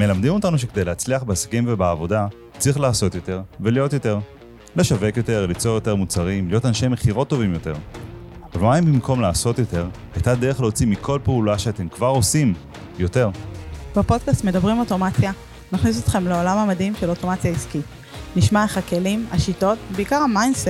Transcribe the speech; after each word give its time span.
מלמדים 0.00 0.32
אותנו 0.32 0.58
שכדי 0.58 0.84
להצליח 0.84 1.22
בעסקים 1.22 1.64
ובעבודה, 1.68 2.26
צריך 2.58 2.80
לעשות 2.80 3.14
יותר 3.14 3.42
ולהיות 3.60 3.92
יותר. 3.92 4.18
לשווק 4.76 5.16
יותר, 5.16 5.46
ליצור 5.46 5.74
יותר 5.74 5.94
מוצרים, 5.94 6.48
להיות 6.48 6.66
אנשי 6.66 6.88
מכירות 6.88 7.28
טובים 7.28 7.54
יותר. 7.54 7.74
אבל 8.54 8.62
מה 8.62 8.78
אם 8.78 8.84
במקום 8.84 9.20
לעשות 9.20 9.58
יותר, 9.58 9.88
הייתה 10.14 10.34
דרך 10.34 10.60
להוציא 10.60 10.86
מכל 10.86 11.18
פעולה 11.24 11.58
שאתם 11.58 11.88
כבר 11.88 12.06
עושים 12.06 12.54
יותר? 12.98 13.30
בפודקאסט 13.96 14.44
מדברים 14.44 14.78
אוטומציה, 14.78 15.32
נכניס 15.72 16.02
אתכם 16.02 16.26
לעולם 16.26 16.58
המדהים 16.58 16.92
של 17.00 17.10
אוטומציה 17.10 17.50
עסקית. 17.50 17.84
נשמע 18.36 18.62
איך 18.62 18.78
הכלים, 18.78 19.26
השיטות, 19.32 19.78
בעיקר 19.96 20.16
ה 20.16 20.22
mindset, 20.22 20.68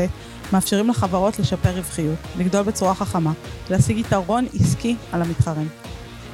מאפשרים 0.53 0.89
לחברות 0.89 1.39
לשפר 1.39 1.77
רווחיות, 1.77 2.19
לגדול 2.39 2.63
בצורה 2.63 2.95
חכמה, 2.95 3.33
להשיג 3.71 3.99
יתרון 3.99 4.47
עסקי 4.61 4.97
על 5.13 5.23
המתחרים. 5.23 5.69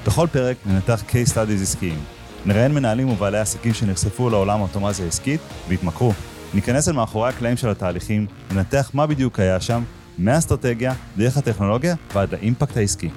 בכל 0.06 0.26
פרק 0.32 0.56
ננתח 0.66 1.02
case 1.08 1.32
studies 1.32 1.62
עסקיים. 1.62 2.15
נראיין 2.46 2.74
מנהלים 2.74 3.08
ובעלי 3.08 3.38
עסקים 3.38 3.74
שנחשפו 3.74 4.30
לעולם 4.30 4.60
האוטומציה 4.60 5.04
העסקית 5.04 5.40
והתמכרו. 5.68 6.12
ניכנס 6.54 6.88
אל 6.88 6.92
מאחורי 6.92 7.28
הקלעים 7.28 7.56
של 7.56 7.68
התהליכים, 7.68 8.26
ננתח 8.52 8.90
מה 8.94 9.06
בדיוק 9.06 9.40
היה 9.40 9.60
שם, 9.60 9.82
מהאסטרטגיה, 10.18 10.94
דרך 11.16 11.36
הטכנולוגיה 11.36 11.94
ועד 12.14 12.32
לאימפקט 12.32 12.76
העסקי. 12.76 13.10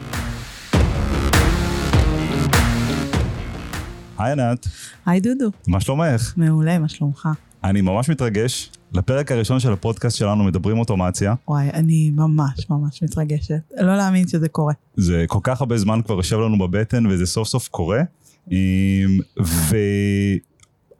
היי 4.18 4.32
ענת, 4.32 4.68
היי 5.06 5.20
דודו, 5.20 5.52
מה 5.68 5.80
שלומך? 5.80 6.34
מעולה, 6.38 6.80
מה 6.80 6.90
שלומך? 6.90 7.30
אני 7.64 7.82
ממש 7.82 8.10
מתרגש. 8.10 8.72
לפרק 8.94 9.32
הראשון 9.32 9.60
של 9.60 9.74
הפודקאסט 9.74 10.18
שלנו 10.18 10.44
מדברים 10.44 10.80
אוטומציה. 10.80 11.34
וואי, 11.48 11.70
אני 11.74 12.12
ממש 12.16 12.70
ממש 12.70 13.04
מתרגשת. 13.04 13.60
לא 13.78 13.98
להאמין 13.98 14.28
שזה 14.28 14.50
קורה. 14.50 14.74
זה 14.96 15.26
כל 15.28 15.40
כך 15.44 15.62
הרבה 15.62 15.78
זמן 15.78 16.02
כבר 16.06 16.16
יושב 16.16 16.40
לנו 16.40 16.60
בבטן 16.60 17.08
וזה 17.08 17.26
סוף 17.26 17.48
סוף 17.48 17.68
קורה. 17.68 18.02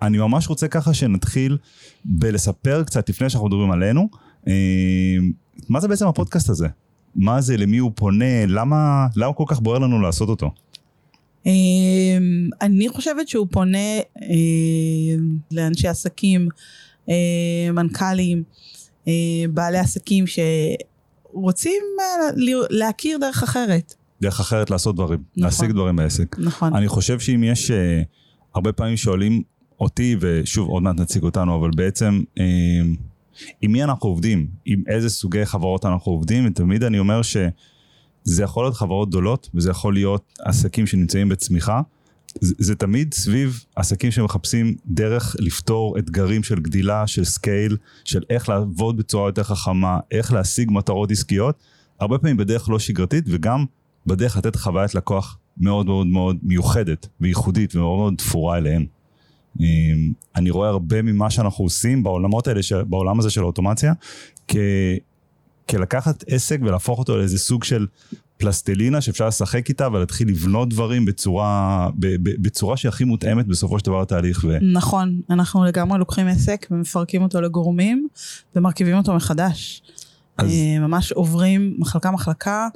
ואני 0.02 0.18
ממש 0.18 0.48
רוצה 0.48 0.68
ככה 0.68 0.94
שנתחיל 0.94 1.58
בלספר 2.06 2.84
קצת 2.84 3.10
לפני 3.10 3.30
שאנחנו 3.30 3.48
מדברים 3.48 3.72
עלינו. 3.72 4.10
מה 5.70 5.80
זה 5.80 5.88
בעצם 5.88 6.08
הפודקאסט 6.08 6.50
הזה? 6.50 6.68
מה 7.16 7.42
זה, 7.42 7.58
למי 7.58 7.78
הוא 7.78 7.92
פונה, 7.96 8.46
למה, 8.48 9.08
למה 9.16 9.34
כל 9.34 9.44
כך 9.48 9.60
בוער 9.60 9.80
לנו 9.80 10.02
לעשות 10.02 10.30
אותו? 10.30 10.52
אני 12.62 12.90
חושבת 12.90 13.28
שהוא 13.28 13.48
פונה 13.52 14.00
לאנשי 15.52 15.88
עסקים, 15.88 16.50
מנכ"לים, 17.74 18.44
בעלי 19.54 19.78
עסקים 19.78 20.26
שרוצים 20.28 21.84
אה, 22.00 22.30
להכיר 22.70 23.18
דרך 23.18 23.44
אחרת. 23.44 23.96
דרך 24.22 24.40
אחרת 24.40 24.70
לעשות 24.70 24.96
דברים, 24.96 25.20
נכון. 25.20 25.44
להשיג 25.44 25.72
דברים 25.72 25.96
בעסק. 25.96 26.36
נכון. 26.40 26.76
אני 26.76 26.88
חושב 26.88 27.20
שאם 27.20 27.44
יש 27.44 27.72
אה, 27.72 28.02
הרבה 28.56 28.72
פעמים 28.72 28.98
שואלים 28.98 29.42
אותי, 29.80 30.16
ושוב 30.20 30.70
עוד 30.70 30.84
מעט 30.84 30.96
נציג 31.00 31.24
אותנו, 31.24 31.56
אבל 31.56 31.70
בעצם 31.76 32.22
עם 33.62 33.72
מי 33.72 33.84
אנחנו 33.84 34.10
עובדים, 34.10 34.48
עם 34.66 34.84
איזה 34.88 35.10
סוגי 35.10 35.46
חברות 35.46 35.86
אנחנו 35.86 36.12
עובדים, 36.12 36.46
ותמיד 36.48 36.84
אני 36.84 37.00
אומר 37.00 37.22
ש... 37.22 37.38
זה 38.24 38.44
יכול 38.44 38.64
להיות 38.64 38.76
חברות 38.76 39.10
גדולות, 39.10 39.50
וזה 39.54 39.70
יכול 39.70 39.94
להיות 39.94 40.34
עסקים 40.40 40.88
שנמצאים 40.88 41.30
בצמיחה. 41.30 41.82
זה, 42.42 42.54
זה 42.58 42.76
תמיד 42.76 43.14
סביב 43.14 43.66
עסקים 43.76 44.12
שמחפשים 44.12 44.76
דרך 44.86 45.36
לפתור 45.40 45.98
אתגרים 46.00 46.44
של 46.44 46.60
גדילה, 46.60 47.08
של 47.08 47.26
scale, 47.26 47.78
של 48.04 48.22
איך 48.30 48.50
לעבוד 48.50 48.98
בצורה 48.98 49.30
יותר 49.30 49.44
חכמה, 49.44 50.00
איך 50.12 50.34
להשיג 50.34 50.72
מטרות 50.72 51.12
עסקיות, 51.12 51.56
הרבה 52.00 52.18
פעמים 52.18 52.38
בדרך 52.38 52.70
לא 52.70 52.80
שגרתית, 52.80 53.24
וגם 53.28 53.66
בדרך 54.10 54.38
לתת 54.38 54.56
חוויית 54.56 54.96
לקוח 54.96 55.38
מאוד 55.58 55.86
מאוד 55.86 56.08
מאוד 56.08 56.38
מיוחדת 56.44 57.08
וייחודית 57.22 57.76
ומאוד 57.76 57.98
מאוד 57.98 58.14
תפורה 58.18 58.58
אליהם. 58.58 58.86
אמ, 59.60 59.66
אני 60.36 60.50
רואה 60.50 60.70
הרבה 60.70 61.02
ממה 61.02 61.30
שאנחנו 61.30 61.64
עושים 61.64 62.04
בעולמות 62.04 62.48
האלה, 62.48 62.60
בעולם 62.88 63.20
הזה 63.20 63.30
של 63.30 63.42
האוטומציה, 63.42 63.94
כ... 64.48 64.56
כלקחת 65.70 66.24
עסק 66.28 66.60
ולהפוך 66.62 67.00
אותו 67.00 67.18
לאיזה 67.18 67.40
סוג 67.40 67.64
של 67.64 67.88
פלסטלינה 68.38 69.02
שאפשר 69.02 69.28
לשחק 69.28 69.70
איתה 69.70 69.88
ולהתחיל 69.88 70.28
לבנות 70.28 70.70
דברים 70.70 71.06
בצורה, 71.06 71.90
בצורה 72.42 72.78
שהכי 72.78 73.04
מותאמת 73.04 73.48
בסופו 73.48 73.80
של 73.80 73.86
דבר 73.86 74.02
לתהליך. 74.02 74.46
ו... 74.48 74.58
נכון, 74.74 75.22
אנחנו 75.30 75.66
לגמרי 75.66 76.00
לוקחים 76.00 76.28
עסק 76.28 76.68
ומפרקים 76.72 77.22
אותו 77.22 77.42
לגורמים 77.42 78.08
ומרכיבים 78.56 78.98
אותו 78.98 79.16
מחדש. 79.16 79.82
אז... 80.38 80.52
אה, 80.52 80.80
ממש 80.80 81.12
עוברים 81.12 81.76
מחלקה 81.78 82.12
מחלקה 82.12 82.68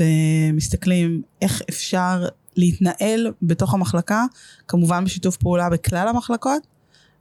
ומסתכלים 0.00 1.22
איך 1.42 1.62
אפשר 1.70 2.26
להתנהל 2.56 3.32
בתוך 3.42 3.74
המחלקה, 3.74 4.24
כמובן 4.68 5.04
בשיתוף 5.04 5.36
פעולה 5.36 5.70
בכלל 5.70 6.08
המחלקות, 6.08 6.66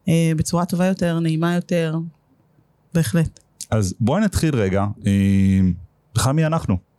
אה, 0.07 0.31
בצורה 0.37 0.65
טובה 0.65 0.85
יותר, 0.85 1.19
נעימה 1.19 1.55
יותר, 1.55 1.95
בהחלט. 2.93 3.39
אז 3.71 3.93
בואי 3.99 4.21
נתחיל 4.21 4.55
רגע, 4.55 4.85
אה, 5.05 5.59
בכלל 6.15 6.33
מי 6.33 6.45
אנחנו? 6.45 6.90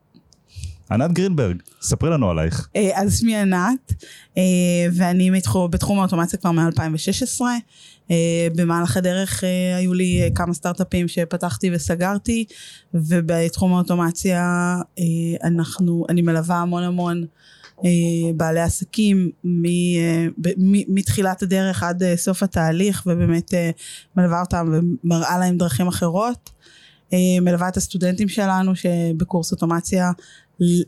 ענת 0.93 1.13
גרינברג, 1.13 1.57
ספרי 1.83 2.11
לנו 2.11 2.31
עלייך. 2.31 2.69
אה, 2.77 2.91
אז 2.95 3.19
שמי 3.19 3.37
ענת, 3.37 3.93
אה, 4.39 4.43
ואני 4.93 5.31
בתחום 5.71 5.99
האוטומציה 5.99 6.39
כבר 6.39 6.51
מ-2016. 6.51 7.41
במהלך 8.57 8.97
הדרך 8.97 9.45
היו 9.79 9.95
לי 9.95 10.31
כמה 10.35 10.55
סטארט-אפים 10.55 11.09
שפתחתי 11.09 11.71
וסגרתי, 11.75 12.45
ובתחום 12.95 13.75
האוטומציה 13.75 14.77
אנחנו, 15.45 16.05
אני 16.09 16.23
מלווה 16.23 16.57
המון 16.57 16.83
המון 16.83 17.25
בעלי 18.37 18.61
עסקים 18.61 19.31
מתחילת 20.89 21.43
הדרך 21.43 21.83
עד 21.83 22.03
סוף 22.17 22.43
התהליך, 22.43 23.03
ובאמת 23.07 23.55
מלווה 24.17 24.41
אותם 24.41 24.69
ומראה 24.73 25.39
להם 25.39 25.59
דרכים 25.59 25.89
אחרות. 25.89 26.51
אה, 27.13 27.41
מלווה 27.41 27.69
את 27.69 27.77
הסטודנטים 27.77 28.29
שלנו 28.29 28.77
שבקורס 28.77 29.53
אוטומציה 29.53 30.11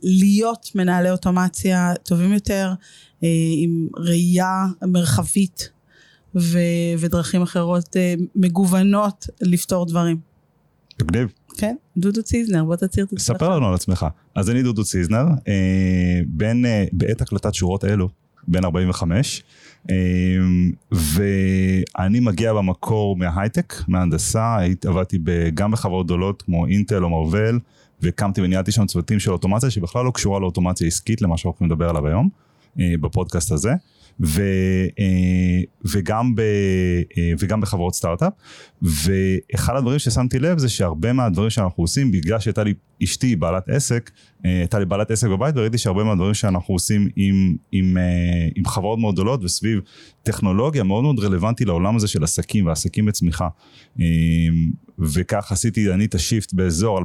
להיות 0.02 0.70
מנהלי 0.74 1.10
אוטומציה 1.10 1.92
טובים 2.02 2.32
יותר 2.32 2.72
אה, 3.24 3.28
עם 3.56 3.88
ראייה 3.96 4.64
מרחבית 4.82 5.70
ו- 6.34 6.58
ודרכים 6.98 7.42
אחרות 7.42 7.96
אה, 7.96 8.14
מגוונות 8.36 9.26
לפתור 9.40 9.86
דברים. 9.86 10.16
מגניב. 11.02 11.32
כן, 11.56 11.74
דודו 11.96 12.22
ציזנר, 12.22 12.64
בוא 12.64 12.76
תצהיר 12.76 13.06
את 13.06 13.12
עצמך. 13.12 13.22
ספר 13.22 13.56
לנו 13.56 13.68
על 13.68 13.74
עצמך. 13.74 14.06
אז 14.34 14.50
אני 14.50 14.62
דודו 14.62 14.84
ציזנר, 14.84 15.24
בין, 16.26 16.64
בעת 16.92 17.20
הקלטת 17.20 17.54
שורות 17.54 17.84
אלו, 17.84 18.08
בן 18.48 18.64
45, 18.64 19.42
אמ, 19.90 20.72
ואני 20.92 22.20
מגיע 22.20 22.52
במקור 22.52 23.16
מההייטק, 23.16 23.74
מהנדסה, 23.88 24.56
עבדתי 24.86 25.18
גם 25.54 25.70
בחברות 25.70 26.06
גדולות 26.06 26.42
כמו 26.42 26.66
אינטל 26.66 27.04
או 27.04 27.10
מרוול, 27.10 27.60
והקמתי 28.04 28.40
וניהלתי 28.40 28.72
שם 28.72 28.86
צוותים 28.86 29.20
של 29.20 29.32
אוטומציה 29.32 29.70
שבכלל 29.70 30.04
לא 30.04 30.10
קשורה 30.10 30.40
לאוטומציה 30.40 30.86
עסקית 30.86 31.22
למה 31.22 31.36
שאנחנו 31.36 31.50
הולכים 31.50 31.66
לדבר 31.66 31.88
עליו 31.88 32.06
היום, 32.06 32.28
אה, 32.80 32.94
בפודקאסט 33.00 33.52
הזה. 33.52 33.72
ו, 34.20 34.42
אה, 34.98 35.60
וגם, 35.92 36.34
ב, 36.34 36.40
אה, 37.18 37.32
וגם 37.38 37.60
בחברות 37.60 37.94
סטארט-אפ. 37.94 38.32
ואחד 38.82 39.76
הדברים 39.76 39.98
ששמתי 39.98 40.38
לב 40.38 40.58
זה 40.58 40.68
שהרבה 40.68 41.12
מהדברים 41.12 41.50
שאנחנו 41.50 41.84
עושים, 41.84 42.12
בגלל 42.12 42.40
שהייתה 42.40 42.64
לי 42.64 42.74
אשתי 43.04 43.36
בעלת 43.36 43.68
עסק, 43.68 44.10
הייתה 44.44 44.78
לי 44.78 44.84
בעלת 44.84 45.10
עסק 45.10 45.28
בבית, 45.28 45.56
וראיתי 45.56 45.78
שהרבה 45.78 46.04
מהדברים 46.04 46.34
שאנחנו 46.34 46.74
עושים 46.74 47.08
עם, 47.16 47.56
עם, 47.72 47.96
עם 48.54 48.66
חברות 48.66 48.98
מאוד 48.98 49.14
גדולות 49.14 49.44
וסביב 49.44 49.80
טכנולוגיה 50.22 50.82
מאוד 50.82 51.02
מאוד 51.02 51.18
רלוונטי 51.18 51.64
לעולם 51.64 51.96
הזה 51.96 52.08
של 52.08 52.24
עסקים 52.24 52.66
ועסקים 52.66 53.04
בצמיחה. 53.04 53.48
וכך 54.98 55.52
עשיתי 55.52 55.92
אני 55.92 56.04
את 56.04 56.14
השיפט 56.14 56.52
באזור 56.52 57.00
2013-2014 57.00 57.04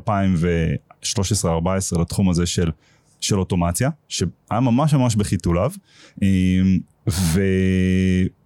לתחום 2.02 2.30
הזה 2.30 2.46
של 2.46 2.72
של 3.22 3.40
אוטומציה, 3.40 3.90
שהיה 4.08 4.30
ממש 4.52 4.94
ממש 4.94 5.16
בחיתוליו, 5.16 5.72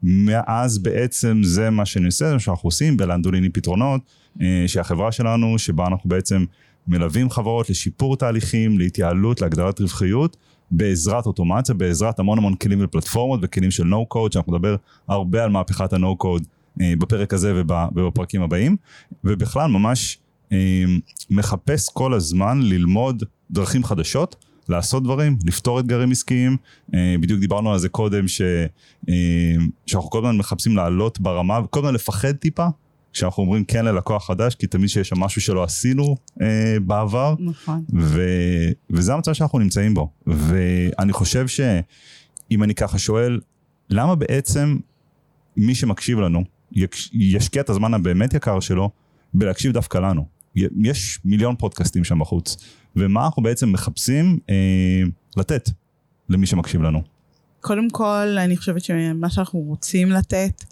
ומאז 0.04 0.78
בעצם 0.78 1.40
זה 1.44 1.70
מה 1.70 1.86
שאני 1.86 2.06
עושה, 2.06 2.28
זה 2.28 2.34
מה 2.34 2.40
שאנחנו 2.40 2.68
עושים 2.68 2.98
בלנדוליני 2.98 3.50
פתרונות, 3.50 4.02
אה, 4.42 4.64
שהחברה 4.68 5.12
שלנו, 5.12 5.60
שבה 5.60 5.88
אנחנו 5.88 6.10
בעצם 6.10 6.46
מלווים 6.88 7.30
חברות 7.30 7.70
לשיפור 7.70 8.18
תהליכים, 8.18 8.80
להתייעלות, 8.80 9.42
להגדלת 9.42 9.82
רווחיות, 9.82 10.38
בעזרת 10.72 11.26
אוטומציה, 11.26 11.76
בעזרת 11.76 12.20
המון 12.20 12.38
המון 12.38 12.56
כלים 12.56 12.80
ופלטפורמות 12.84 13.40
וכלים 13.44 13.72
של 13.72 13.84
נו 13.84 14.06
קוד, 14.06 14.32
שאנחנו 14.32 14.54
נדבר 14.54 14.76
הרבה 15.08 15.44
על 15.44 15.50
מהפכת 15.50 15.94
הנו 15.94 16.16
קוד 16.16 16.44
אה, 16.44 16.63
בפרק 16.78 17.34
הזה 17.34 17.62
ובפרקים 17.96 18.42
הבאים, 18.42 18.76
ובכלל 19.24 19.70
ממש 19.70 20.20
אה, 20.52 20.84
מחפש 21.30 21.90
כל 21.94 22.14
הזמן 22.14 22.60
ללמוד 22.62 23.24
דרכים 23.52 23.84
חדשות. 23.84 24.36
לעשות 24.70 25.04
דברים, 25.04 25.38
לפתור 25.46 25.80
אתגרים 25.80 26.12
עסקיים. 26.12 26.58
אה, 26.96 27.16
בדיוק 27.20 27.40
דיברנו 27.40 27.72
על 27.72 27.80
זה 27.80 27.90
קודם, 27.90 28.28
ש, 28.28 28.42
אה, 29.10 29.56
שאנחנו 29.86 30.10
כל 30.10 30.18
הזמן 30.18 30.38
מחפשים 30.38 30.76
לעלות 30.76 31.20
ברמה, 31.20 31.60
וכל 31.60 31.80
הזמן 31.80 31.94
לפחד 31.94 32.32
טיפה, 32.32 32.68
כשאנחנו 33.14 33.44
אומרים 33.44 33.66
כן 33.66 33.86
ללקוח 33.86 34.28
חדש, 34.28 34.56
כי 34.56 34.68
תמיד 34.68 34.90
שיש 34.90 35.10
שם 35.10 35.20
משהו 35.20 35.42
שלא 35.42 35.64
עשינו 35.64 36.16
אה, 36.42 36.78
בעבר. 36.86 37.36
נכון. 37.40 37.84
ו, 37.94 38.22
וזה 38.90 39.14
המצב 39.14 39.34
שאנחנו 39.34 39.60
נמצאים 39.60 39.94
בו. 39.94 40.10
ואני 40.28 41.14
חושב 41.14 41.48
שאם 41.48 42.64
אני 42.64 42.76
ככה 42.76 42.98
שואל, 42.98 43.40
למה 43.90 44.16
בעצם 44.16 44.78
מי 45.58 45.76
שמקשיב 45.76 46.20
לנו 46.20 46.44
ישקיע 47.14 47.62
את 47.62 47.70
הזמן 47.70 47.94
הבאמת 47.94 48.34
יקר 48.34 48.60
שלו 48.60 48.90
בלהקשיב 49.34 49.72
דווקא 49.72 49.98
לנו. 49.98 50.26
יש 50.56 51.20
מיליון 51.26 51.56
פודקאסטים 51.56 52.04
שם 52.04 52.20
בחוץ, 52.20 52.58
ומה 52.96 53.26
אנחנו 53.26 53.44
בעצם 53.44 53.72
מחפשים 53.72 54.40
אה, 54.50 55.04
לתת 55.38 55.70
למי 56.30 56.46
שמקשיב 56.46 56.82
לנו. 56.82 57.02
קודם 57.62 57.90
כל, 57.90 58.38
אני 58.38 58.58
חושבת 58.58 58.84
שמה 58.84 59.30
שאנחנו 59.30 59.60
רוצים 59.60 60.12
לתת 60.12 60.64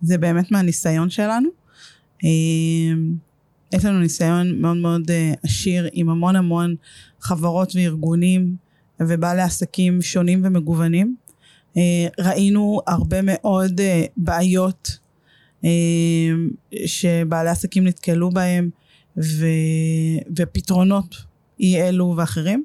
זה 0.00 0.18
באמת 0.18 0.50
מהניסיון 0.50 1.10
שלנו. 1.10 1.48
אה, 2.24 2.30
יש 3.72 3.84
לנו 3.84 4.00
ניסיון 4.00 4.60
מאוד 4.60 4.76
מאוד 4.76 5.10
אה, 5.10 5.32
עשיר 5.42 5.88
עם 5.92 6.08
המון 6.08 6.36
המון 6.36 6.74
חברות 7.20 7.72
וארגונים 7.76 8.56
ובעלי 9.00 9.42
עסקים 9.42 10.02
שונים 10.02 10.40
ומגוונים. 10.44 11.16
אה, 11.76 12.08
ראינו 12.18 12.80
הרבה 12.86 13.18
מאוד 13.22 13.80
בעיות 14.16 14.98
שבעלי 16.86 17.50
עסקים 17.50 17.86
נתקלו 17.86 18.30
בהם 18.30 18.70
ו, 19.16 19.46
ופתרונות 20.36 21.14
אי 21.60 21.82
אלו 21.82 22.14
ואחרים. 22.16 22.64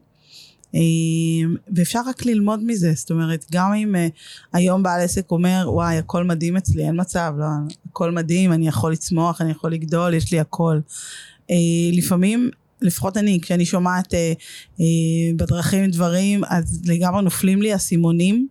ואפשר 1.76 2.00
רק 2.08 2.26
ללמוד 2.26 2.64
מזה, 2.64 2.94
זאת 2.96 3.12
אומרת, 3.12 3.46
גם 3.52 3.74
אם 3.74 3.96
היום 4.54 4.84
בעל 4.84 5.02
עסק 5.02 5.32
אומר, 5.32 5.66
וואי, 5.68 5.98
הכל 5.98 6.24
מדהים 6.24 6.58
אצלי, 6.58 6.88
אין 6.88 7.02
מצב, 7.02 7.34
לא, 7.40 7.46
הכל 7.90 8.12
מדהים, 8.12 8.54
אני 8.54 8.68
יכול 8.68 8.92
לצמוח, 8.92 9.42
אני 9.42 9.52
יכול 9.52 9.74
לגדול, 9.74 10.14
יש 10.14 10.32
לי 10.32 10.40
הכל. 10.40 10.80
לפעמים, 11.94 12.50
לפחות 12.82 13.18
אני, 13.18 13.40
כשאני 13.42 13.66
שומעת 13.66 14.14
בדרכים 15.36 15.92
דברים, 15.92 16.44
אז 16.50 16.82
לגמרי 16.86 17.22
נופלים 17.24 17.62
לי 17.62 17.76
אסימונים, 17.76 18.48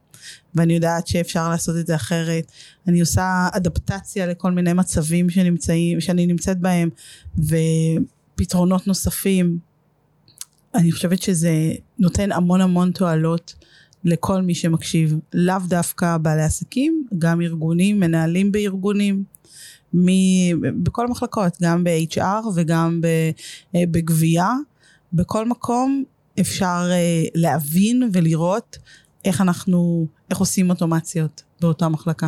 ואני 0.54 0.74
יודעת 0.74 1.06
שאפשר 1.06 1.48
לעשות 1.48 1.76
את 1.76 1.86
זה 1.86 1.94
אחרת. 1.94 2.52
אני 2.88 3.00
עושה 3.00 3.48
אדפטציה 3.52 4.26
לכל 4.26 4.52
מיני 4.52 4.72
מצבים 4.72 5.30
שנמצאים, 5.30 6.00
שאני 6.00 6.26
נמצאת 6.26 6.58
בהם, 6.58 6.88
ופתרונות 7.38 8.86
נוספים. 8.86 9.58
אני 10.74 10.92
חושבת 10.92 11.22
שזה 11.22 11.72
נותן 11.98 12.32
המון 12.32 12.60
המון 12.60 12.90
תועלות 12.90 13.54
לכל 14.04 14.42
מי 14.42 14.54
שמקשיב, 14.54 15.18
לאו 15.34 15.58
דווקא 15.68 16.18
בעלי 16.18 16.42
עסקים, 16.42 17.06
גם 17.18 17.40
ארגונים, 17.40 18.00
מנהלים 18.00 18.52
בארגונים, 18.52 19.24
מ... 19.94 20.08
בכל 20.82 21.06
המחלקות, 21.06 21.56
גם 21.62 21.84
ב-HR 21.84 22.46
וגם 22.54 23.00
בגבייה, 23.74 24.50
בכל 25.12 25.48
מקום 25.48 26.04
אפשר 26.40 26.88
אה, 26.90 27.24
להבין 27.34 28.10
ולראות 28.12 28.78
איך 29.24 29.40
אנחנו, 29.40 30.06
איך 30.30 30.38
עושים 30.38 30.70
אוטומציות 30.70 31.42
באותה 31.60 31.88
מחלקה. 31.88 32.26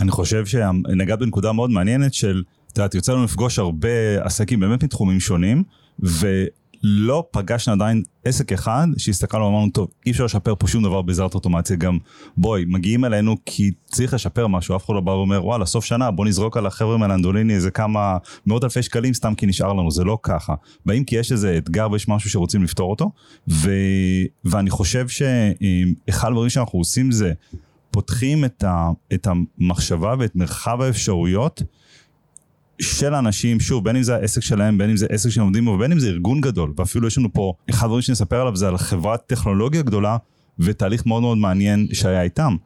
אני 0.00 0.10
חושב 0.10 0.46
שנגעת 0.46 1.18
בנקודה 1.18 1.52
מאוד 1.52 1.70
מעניינת 1.70 2.14
של, 2.14 2.42
את 2.72 2.78
יודעת, 2.78 2.94
יוצא 2.94 3.12
לנו 3.12 3.24
לפגוש 3.24 3.58
הרבה 3.58 3.88
עסקים 4.20 4.60
באמת 4.60 4.84
מתחומים 4.84 5.20
שונים, 5.20 5.62
ו... 6.04 6.44
לא 6.82 7.24
פגשנו 7.30 7.74
עדיין 7.74 8.02
עסק 8.24 8.52
אחד 8.52 8.86
שהסתכלנו 8.96 9.44
ואמרנו, 9.44 9.70
טוב, 9.70 9.88
אי 10.06 10.10
אפשר 10.10 10.24
לשפר 10.24 10.54
פה 10.58 10.68
שום 10.68 10.82
דבר 10.82 11.02
בעזרת 11.02 11.34
אוטומציה, 11.34 11.76
גם 11.76 11.98
בואי, 12.36 12.64
מגיעים 12.66 13.04
אלינו 13.04 13.36
כי 13.46 13.70
צריך 13.86 14.14
לשפר 14.14 14.46
משהו, 14.46 14.76
אף 14.76 14.86
אחד 14.86 14.94
לא 14.94 15.00
בא 15.00 15.10
ואומר, 15.10 15.46
וואלה, 15.46 15.66
סוף 15.66 15.84
שנה, 15.84 16.10
בוא 16.10 16.26
נזרוק 16.26 16.56
על 16.56 16.66
החבר'ה 16.66 16.96
מלנדוליני 16.96 17.54
איזה 17.54 17.70
כמה 17.70 18.16
מאות 18.46 18.64
אלפי 18.64 18.82
שקלים 18.82 19.14
סתם 19.14 19.34
כי 19.34 19.46
נשאר 19.46 19.72
לנו, 19.72 19.90
זה 19.90 20.04
לא 20.04 20.18
ככה. 20.22 20.54
באים 20.86 21.04
כי 21.04 21.16
יש 21.16 21.32
איזה 21.32 21.58
אתגר 21.58 21.90
ויש 21.92 22.08
משהו 22.08 22.30
שרוצים 22.30 22.62
לפתור 22.62 22.90
אותו, 22.90 23.10
ו... 23.48 23.70
ואני 24.44 24.70
חושב 24.70 25.08
שאחד 25.08 26.28
הדברים 26.28 26.50
שאנחנו 26.50 26.78
עושים 26.78 27.10
זה, 27.10 27.32
פותחים 27.92 28.44
את, 28.44 28.64
ה... 28.64 28.90
את 29.14 29.26
המחשבה 29.26 30.14
ואת 30.18 30.36
מרחב 30.36 30.80
האפשרויות, 30.80 31.62
של 32.82 33.14
אנשים, 33.14 33.60
שוב, 33.60 33.84
בין 33.84 33.96
אם 33.96 34.02
זה 34.02 34.16
העסק 34.16 34.40
שלהם, 34.40 34.78
בין 34.78 34.90
אם 34.90 34.96
זה 34.96 35.06
עסק 35.10 35.30
שהם 35.30 35.44
עומדים 35.44 35.64
בו, 35.64 35.70
ובין 35.70 35.92
אם 35.92 35.98
זה 35.98 36.08
ארגון 36.08 36.40
גדול, 36.40 36.72
ואפילו 36.76 37.06
יש 37.06 37.18
לנו 37.18 37.32
פה, 37.32 37.52
אחד 37.70 37.84
הדברים 37.84 38.02
שנספר 38.02 38.40
עליו 38.40 38.56
זה 38.56 38.68
על 38.68 38.78
חברת 38.78 39.26
טכנולוגיה 39.26 39.82
גדולה, 39.82 40.16
ותהליך 40.58 41.06
מאוד 41.06 41.22
מאוד 41.22 41.38
מעניין 41.38 41.86
שהיה 41.92 42.22
איתם. 42.22 42.56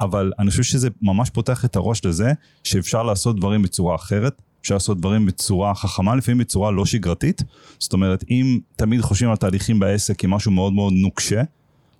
אבל 0.00 0.32
אני 0.38 0.50
חושב 0.50 0.62
שזה 0.62 0.88
ממש 1.02 1.30
פותח 1.30 1.64
את 1.64 1.76
הראש 1.76 2.04
לזה, 2.04 2.32
שאפשר 2.64 3.02
לעשות 3.02 3.36
דברים 3.36 3.62
בצורה 3.62 3.94
אחרת, 3.94 4.42
אפשר 4.60 4.74
לעשות 4.74 4.98
דברים 5.00 5.26
בצורה 5.26 5.74
חכמה, 5.74 6.14
לפעמים 6.16 6.38
בצורה 6.38 6.70
לא 6.70 6.86
שגרתית. 6.86 7.42
זאת 7.78 7.92
אומרת, 7.92 8.24
אם 8.30 8.58
תמיד 8.76 9.00
חושבים 9.00 9.30
על 9.30 9.36
תהליכים 9.36 9.78
בעסק 9.80 10.18
כמשהו 10.18 10.50
מאוד 10.50 10.72
מאוד 10.72 10.92
נוקשה, 10.92 11.42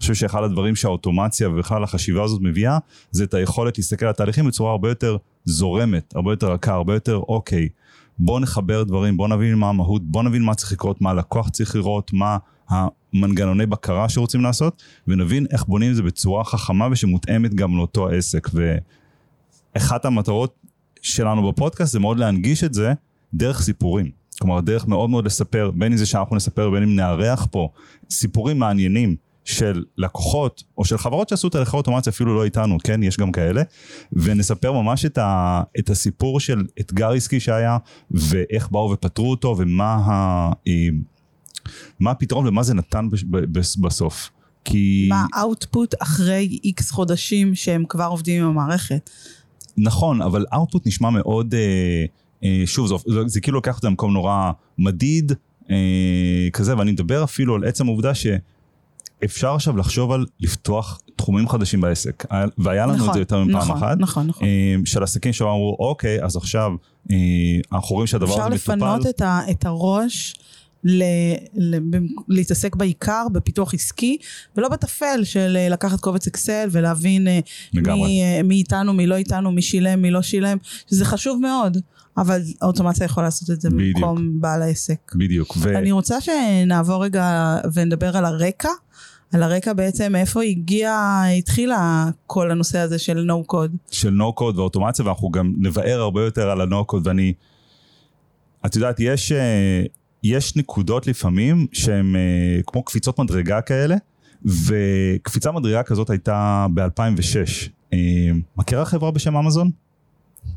חושב 0.00 0.15
שאחד 0.15 0.43
הדברים 0.43 0.77
שהאוטומציה 0.77 1.49
ובכלל 1.49 1.85
החשיבה 1.85 2.25
הזאת 2.25 2.41
מביאה, 2.43 2.79
זה 3.11 3.25
את 3.25 3.35
היכולת 3.35 3.79
להסתכל 3.79 4.06
על 4.06 4.11
התהליכים 4.11 4.47
בצורה 4.47 4.71
הרבה 4.71 4.89
יותר 4.89 5.17
זורמת, 5.45 6.12
הרבה 6.17 6.33
יותר 6.33 6.53
רכה, 6.53 6.73
הרבה 6.73 6.95
יותר 6.95 7.17
אוקיי. 7.17 7.69
בוא 8.19 8.41
נחבר 8.41 8.83
דברים, 8.83 9.17
בוא 9.17 9.29
נבין 9.29 9.55
מה 9.55 9.69
המהות, 9.69 10.03
בוא 10.05 10.23
נבין 10.23 10.43
מה 10.43 10.55
צריך 10.55 10.73
לקרות, 10.73 11.00
מה 11.00 11.11
הלקוח 11.11 11.49
צריך 11.49 11.77
לראות, 11.77 12.12
מה 12.12 12.39
המנגנוני 12.69 13.67
בקרה 13.67 14.09
שרוצים 14.09 14.41
לעשות, 14.41 14.83
ונבין 15.09 15.47
איך 15.50 15.65
בונים 15.65 15.91
את 15.91 15.97
זה 15.97 16.03
בצורה 16.03 16.45
חכמה 16.45 16.89
ושמותאמת 16.91 17.55
גם 17.55 17.77
לאותו 17.77 18.09
עסק. 18.09 18.49
ואחת 19.75 20.05
המטרות 20.05 20.55
שלנו 21.03 21.53
בפודקאסט 21.53 21.93
זה 21.93 21.99
מאוד 21.99 22.19
להנגיש 22.19 22.65
את 22.65 22.75
זה 22.75 22.93
דרך 23.35 23.62
סיפורים. 23.62 24.11
כלומר, 24.41 24.61
דרך 24.61 24.87
מאוד 24.87 25.11
מאוד 25.11 25.27
לספר, 25.27 25.71
בין 25.75 25.93
אם 25.93 25.99
זה 25.99 26.06
שאנחנו 26.06 26.37
נספר, 26.37 26.71
בין 26.71 26.83
אם 26.83 26.97
נארח 26.97 27.47
פה, 27.50 27.69
סיפורים 28.11 28.59
מעניינים 28.59 29.17
של 29.49 29.85
לקוחות 29.99 30.62
או 30.79 30.85
של 30.85 30.99
חברות 30.99 31.29
שעשו 31.29 31.49
תהליכי 31.49 31.77
אוטומציה 31.77 32.11
אפילו 32.11 32.35
לא 32.35 32.45
איתנו, 32.45 32.79
כן, 32.85 33.03
יש 33.03 33.17
גם 33.17 33.33
כאלה, 33.33 33.62
ונספר 34.12 34.73
ממש 34.73 35.05
את, 35.05 35.19
ה, 35.19 35.62
את 35.79 35.91
הסיפור 35.91 36.41
של 36.41 36.65
אתגר 36.81 37.11
עסקי 37.11 37.41
שהיה 37.41 37.79
ואיך 38.11 38.71
באו 38.71 38.91
ופתרו 38.91 39.31
אותו 39.31 39.55
ומה 39.59 39.95
ה, 39.95 40.11
אה, 40.69 40.73
מה 42.00 42.11
הפתרון 42.11 42.47
ומה 42.47 42.62
זה 42.62 42.75
נתן 42.75 43.09
בסוף. 43.81 44.31
כי... 44.65 45.06
מה 45.09 45.27
האוטפוט 45.35 45.95
אחרי 45.99 46.59
איקס 46.65 46.91
חודשים 46.91 47.55
שהם 47.55 47.85
כבר 47.89 48.05
עובדים 48.05 48.43
עם 48.43 48.49
המערכת. 48.49 49.11
נכון, 49.77 50.23
אבל 50.23 50.47
אאוטפוט 50.55 50.87
נשמע 50.87 51.11
מאוד, 51.11 51.55
אה, 51.55 52.05
אה, 52.45 52.62
שוב, 52.67 52.87
זה, 52.87 52.95
זה, 53.06 53.21
זה 53.27 53.41
כאילו 53.41 53.55
לוקח 53.55 53.77
את 53.77 53.83
זה 53.83 53.89
למקום 53.89 54.12
נורא 54.12 54.50
מדיד, 54.79 55.33
אה, 55.71 56.49
כזה, 56.53 56.79
ואני 56.79 56.93
מדבר 56.93 57.25
אפילו 57.25 57.55
על 57.55 57.65
עצם 57.65 57.87
העובדה 57.87 58.15
ש... 58.15 58.27
אפשר 59.25 59.55
עכשיו 59.55 59.76
לחשוב 59.76 60.12
על 60.12 60.26
לפתוח 60.40 61.00
תחומים 61.16 61.49
חדשים 61.49 61.81
בעסק, 61.81 62.26
והיה 62.59 62.87
לנו 62.87 62.97
נכון, 62.97 63.09
את 63.09 63.14
זה 63.14 63.21
יותר 63.21 63.45
מפעם 63.45 63.61
נכון, 63.61 63.76
אחת, 63.76 63.97
נכון, 63.99 64.26
נכון. 64.26 64.47
אה, 64.47 64.75
של 64.85 65.02
עסקים 65.02 65.33
שאמרו, 65.33 65.76
אוקיי, 65.81 66.25
אז 66.25 66.37
עכשיו 66.37 66.73
אה, 67.11 67.16
אנחנו 67.73 67.95
רואים 67.95 68.07
שהדבר 68.07 68.33
הזה 68.33 68.40
מטופל. 68.40 68.54
אפשר 68.54 68.75
לפנות 68.75 69.07
את, 69.07 69.21
ה, 69.21 69.40
את 69.50 69.66
הראש. 69.66 70.35
ל, 70.85 71.02
ל, 71.54 71.78
להתעסק 72.28 72.76
בעיקר 72.76 73.26
בפיתוח 73.33 73.75
עסקי 73.75 74.19
ולא 74.57 74.69
בטפל 74.69 75.21
של 75.25 75.57
אה, 75.57 75.69
לקחת 75.69 76.00
קובץ 76.00 76.26
אקסל 76.26 76.69
ולהבין 76.73 77.28
מי, 77.75 78.23
מי 78.45 78.54
איתנו 78.54 78.92
מי 78.92 79.07
לא 79.07 79.14
איתנו 79.14 79.52
מי 79.52 79.62
שילם 79.62 80.02
מי 80.02 80.11
לא 80.11 80.23
שילם 80.23 80.59
שזה 80.90 81.04
חשוב 81.04 81.40
מאוד 81.40 81.78
אבל 82.19 82.42
האוטומציה 82.61 83.04
יכולה 83.04 83.26
לעשות 83.26 83.50
את 83.50 83.61
זה 83.61 83.71
בדיוק. 83.71 83.97
במקום 83.97 84.40
בעל 84.40 84.62
העסק. 84.62 85.12
בדיוק. 85.14 85.57
ו... 85.57 85.78
אני 85.78 85.92
רוצה 85.92 86.21
שנעבור 86.21 87.04
רגע 87.04 87.57
ונדבר 87.75 88.16
על 88.16 88.25
הרקע 88.25 88.69
על 89.32 89.42
הרקע 89.42 89.73
בעצם 89.73 90.16
איפה 90.16 90.42
הגיע, 90.42 91.23
התחילה 91.38 92.04
כל 92.26 92.50
הנושא 92.50 92.78
הזה 92.78 92.99
של 92.99 93.20
נו 93.20 93.44
קוד. 93.44 93.76
של 93.90 94.11
נו 94.11 94.32
קוד 94.32 94.58
ואוטומציה 94.58 95.04
ואנחנו 95.04 95.30
גם 95.30 95.54
נבער 95.58 96.00
הרבה 96.00 96.25
יותר 96.25 96.50
על 96.50 96.61
הנו 96.61 96.85
קוד 96.85 97.06
ואני, 97.06 97.32
את 98.66 98.76
יודעת 98.76 99.00
יש, 99.00 99.32
אה, 99.32 99.82
יש 100.23 100.56
נקודות 100.56 101.06
לפעמים 101.06 101.66
שהן 101.73 102.16
אה, 102.16 102.61
כמו 102.66 102.82
קפיצות 102.82 103.18
מדרגה 103.20 103.61
כאלה 103.61 103.97
וקפיצה 104.44 105.52
מדרגה 105.52 105.82
כזאת 105.82 106.11
הייתה 106.11 106.66
ב-2006. 106.75 107.68
אה, 107.92 107.99
מכירה 108.56 108.85
חברה 108.85 109.11
בשם 109.11 109.37
אמזון? 109.37 109.70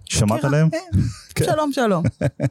שמעת 0.05 0.45
עליהם? 0.45 0.69
כן. 1.35 1.45
שלום 1.45 1.71
שלום. 1.73 2.03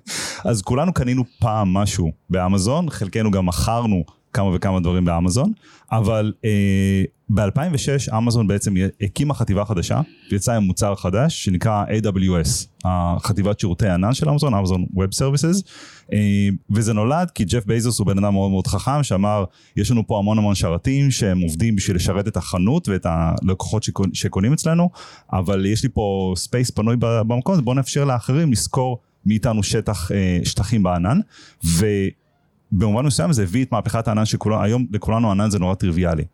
אז 0.50 0.62
כולנו 0.62 0.92
קנינו 0.92 1.24
פעם 1.38 1.74
משהו 1.74 2.12
באמזון, 2.30 2.90
חלקנו 2.90 3.30
גם 3.30 3.46
מכרנו 3.46 4.04
כמה 4.32 4.50
וכמה 4.54 4.80
דברים 4.80 5.04
באמזון, 5.04 5.52
אבל 5.92 6.32
אה, 6.44 7.02
ב-2006 7.30 8.16
אמזון 8.16 8.46
בעצם 8.46 8.74
הקימה 9.00 9.34
חטיבה 9.34 9.64
חדשה, 9.64 10.00
יצאה 10.30 10.56
עם 10.56 10.62
מוצר 10.62 10.94
חדש 10.94 11.44
שנקרא 11.44 11.84
AWS, 11.84 12.66
החטיבת 12.84 13.60
שירותי 13.60 13.88
הענן 13.88 14.14
של 14.14 14.28
אמזון, 14.28 14.54
אמזון 14.54 14.84
Web 14.94 15.18
Services, 15.18 15.62
אה, 16.12 16.48
וזה 16.70 16.92
נולד 16.92 17.30
כי 17.30 17.44
ג'ף 17.44 17.66
בזוס 17.66 17.98
הוא 17.98 18.06
בן 18.06 18.24
אדם 18.24 18.32
מאוד 18.32 18.50
מאוד 18.50 18.66
חכם 18.66 19.02
שאמר 19.02 19.44
יש 19.76 19.90
לנו 19.90 20.06
פה 20.06 20.18
המון 20.18 20.38
המון 20.38 20.54
שרתים 20.54 21.10
שהם 21.10 21.40
עובדים 21.40 21.76
בשביל 21.76 21.96
לשרת 21.96 22.28
את 22.28 22.36
החנות 22.36 22.88
ואת 22.88 23.06
הלקוחות 23.06 23.82
שקונים, 23.82 24.14
שקונים 24.14 24.52
אצלנו, 24.52 24.90
אבל 25.32 25.66
יש 25.66 25.82
לי 25.82 25.88
פה 25.88 26.32
space 26.36 26.70
פנוי 26.70 26.96
במקום, 27.00 27.60
בואו 27.60 27.76
נאפשר 27.76 28.04
לאחרים 28.04 28.52
לשכור 28.52 28.98
מאיתנו 29.26 29.62
שטח, 29.62 30.12
אה, 30.12 30.38
שטחים 30.44 30.82
בענן, 30.82 31.20
ו... 31.64 31.86
במובן 32.72 33.06
מסוים 33.06 33.32
זה 33.32 33.42
הביא 33.42 33.64
את 33.64 33.72
מהפכת 33.72 34.08
הענן 34.08 34.24
שכולנו, 34.24 34.62
היום 34.62 34.86
לכולנו 34.92 35.30
ענן 35.30 35.50
זה 35.50 35.58
נורא 35.58 35.74
טריוויאלי. 35.74 36.24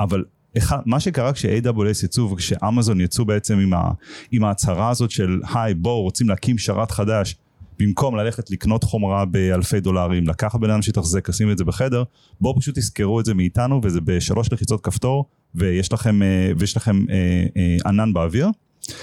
אבל 0.00 0.24
אחד, 0.58 0.78
מה 0.86 1.00
שקרה 1.00 1.32
כש-AWS 1.32 2.04
יצאו 2.04 2.30
וכשאמזון 2.30 3.00
יצאו 3.00 3.24
בעצם 3.24 3.58
עם, 3.58 3.74
ה, 3.74 3.90
עם 4.32 4.44
ההצהרה 4.44 4.90
הזאת 4.90 5.10
של 5.10 5.40
היי 5.54 5.74
בואו 5.74 6.02
רוצים 6.02 6.28
להקים 6.28 6.58
שרת 6.58 6.90
חדש 6.90 7.36
במקום 7.78 8.16
ללכת 8.16 8.50
לקנות 8.50 8.84
חומרה 8.84 9.24
באלפי 9.24 9.80
דולרים, 9.80 10.28
לקחת 10.28 10.60
בן 10.60 10.70
אדם 10.70 10.82
שיתחזק, 10.82 11.28
לשים 11.28 11.50
את 11.50 11.58
זה 11.58 11.64
בחדר, 11.64 12.02
בואו 12.40 12.60
פשוט 12.60 12.78
תזכרו 12.78 13.20
את 13.20 13.24
זה 13.24 13.34
מאיתנו 13.34 13.80
וזה 13.84 14.00
בשלוש 14.00 14.52
לחיצות 14.52 14.80
כפתור 14.80 15.24
ויש 15.54 15.92
לכם, 15.92 16.22
אה, 16.22 16.52
ויש 16.58 16.76
לכם 16.76 17.04
אה, 17.10 17.44
אה, 17.56 17.76
ענן 17.86 18.12
באוויר. 18.12 18.48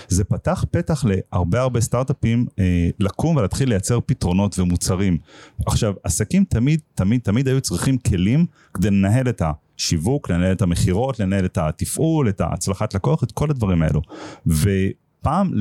זה 0.07 0.23
פתח 0.23 0.65
פתח 0.71 1.05
להרבה 1.07 1.61
הרבה 1.61 1.81
סטארט-אפים 1.81 2.45
אה, 2.59 2.89
לקום 2.99 3.35
ולהתחיל 3.35 3.69
לייצר 3.69 3.99
פתרונות 4.05 4.59
ומוצרים. 4.59 5.17
עכשיו, 5.65 5.93
עסקים 6.03 6.43
תמיד, 6.43 6.79
תמיד, 6.95 7.21
תמיד 7.21 7.47
היו 7.47 7.61
צריכים 7.61 7.97
כלים 7.97 8.45
כדי 8.73 8.87
לנהל 8.87 9.29
את 9.29 9.41
השיווק, 9.45 10.29
לנהל 10.29 10.51
את 10.51 10.61
המכירות, 10.61 11.19
לנהל 11.19 11.45
את 11.45 11.57
התפעול, 11.57 12.29
את 12.29 12.41
ההצלחת 12.41 12.93
לקוח, 12.93 13.23
את 13.23 13.31
כל 13.31 13.49
הדברים 13.49 13.81
האלו. 13.81 14.01
ופעם 14.47 15.51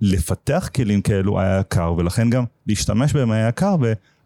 לפתח 0.00 0.70
כלים 0.74 1.02
כאלו 1.02 1.40
היה 1.40 1.60
יקר, 1.60 1.94
ולכן 1.96 2.30
גם 2.30 2.44
להשתמש 2.66 3.12
בהם 3.12 3.30
היה 3.30 3.48
יקר, 3.48 3.76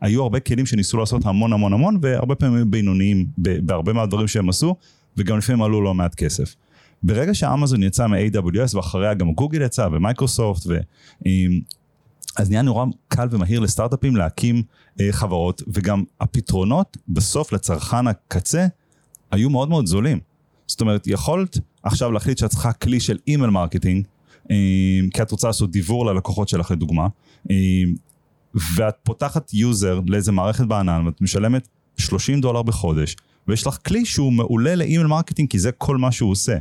והיו 0.02 0.22
הרבה 0.22 0.40
כלים 0.40 0.66
שניסו 0.66 0.96
לעשות 0.98 1.26
המון 1.26 1.52
המון 1.52 1.72
המון, 1.72 1.98
והרבה 2.02 2.34
פעמים 2.34 2.56
היו 2.56 2.66
בינוניים 2.66 3.26
בהרבה 3.38 3.92
מהדברים 3.92 4.28
שהם 4.28 4.48
עשו, 4.48 4.74
וגם 5.16 5.38
לפעמים 5.38 5.62
עלו 5.62 5.82
לא 5.82 5.94
מעט 5.94 6.14
כסף. 6.14 6.54
ברגע 7.02 7.34
שאמזון 7.34 7.82
יצא 7.82 8.06
מ-AWS 8.06 8.76
ואחריה 8.76 9.14
גם 9.14 9.32
גוגל 9.32 9.62
יצא 9.62 9.88
ומייקרוסופט 9.92 10.62
ו... 10.66 10.78
אז 12.38 12.50
נהיה 12.50 12.62
נורא 12.62 12.86
קל 13.08 13.28
ומהיר 13.30 13.60
לסטארט-אפים 13.60 14.16
להקים 14.16 14.62
אה, 15.00 15.08
חברות 15.10 15.62
וגם 15.68 16.04
הפתרונות 16.20 16.96
בסוף 17.08 17.52
לצרכן 17.52 18.06
הקצה 18.06 18.66
היו 19.30 19.50
מאוד 19.50 19.68
מאוד 19.68 19.86
זולים. 19.86 20.18
זאת 20.66 20.80
אומרת 20.80 21.06
יכולת 21.06 21.58
עכשיו 21.82 22.12
להחליט 22.12 22.38
שאת 22.38 22.50
צריכה 22.50 22.72
כלי 22.72 23.00
של 23.00 23.18
email 23.28 23.50
marketing 23.50 24.06
אה, 24.50 24.56
כי 25.14 25.22
את 25.22 25.30
רוצה 25.30 25.46
לעשות 25.46 25.70
דיבור 25.70 26.06
ללקוחות 26.06 26.48
שלך 26.48 26.70
לדוגמה 26.70 27.06
אה, 27.50 27.56
ואת 28.76 28.94
פותחת 29.02 29.54
user 29.54 30.00
לאיזה 30.06 30.32
מערכת 30.32 30.64
בענן 30.64 31.06
ואת 31.06 31.20
משלמת 31.20 31.68
30 31.96 32.40
דולר 32.40 32.62
בחודש 32.62 33.16
ויש 33.48 33.66
לך 33.66 33.78
כלי 33.86 34.04
שהוא 34.04 34.32
מעולה 34.32 34.74
ל 34.74 34.79
email 34.79 35.06
marketing 35.06 35.50
כי 35.50 35.58
זה 35.58 35.72
כל 35.72 35.96
מה 35.96 36.12
שהוא 36.12 36.30
עושה. 36.30 36.56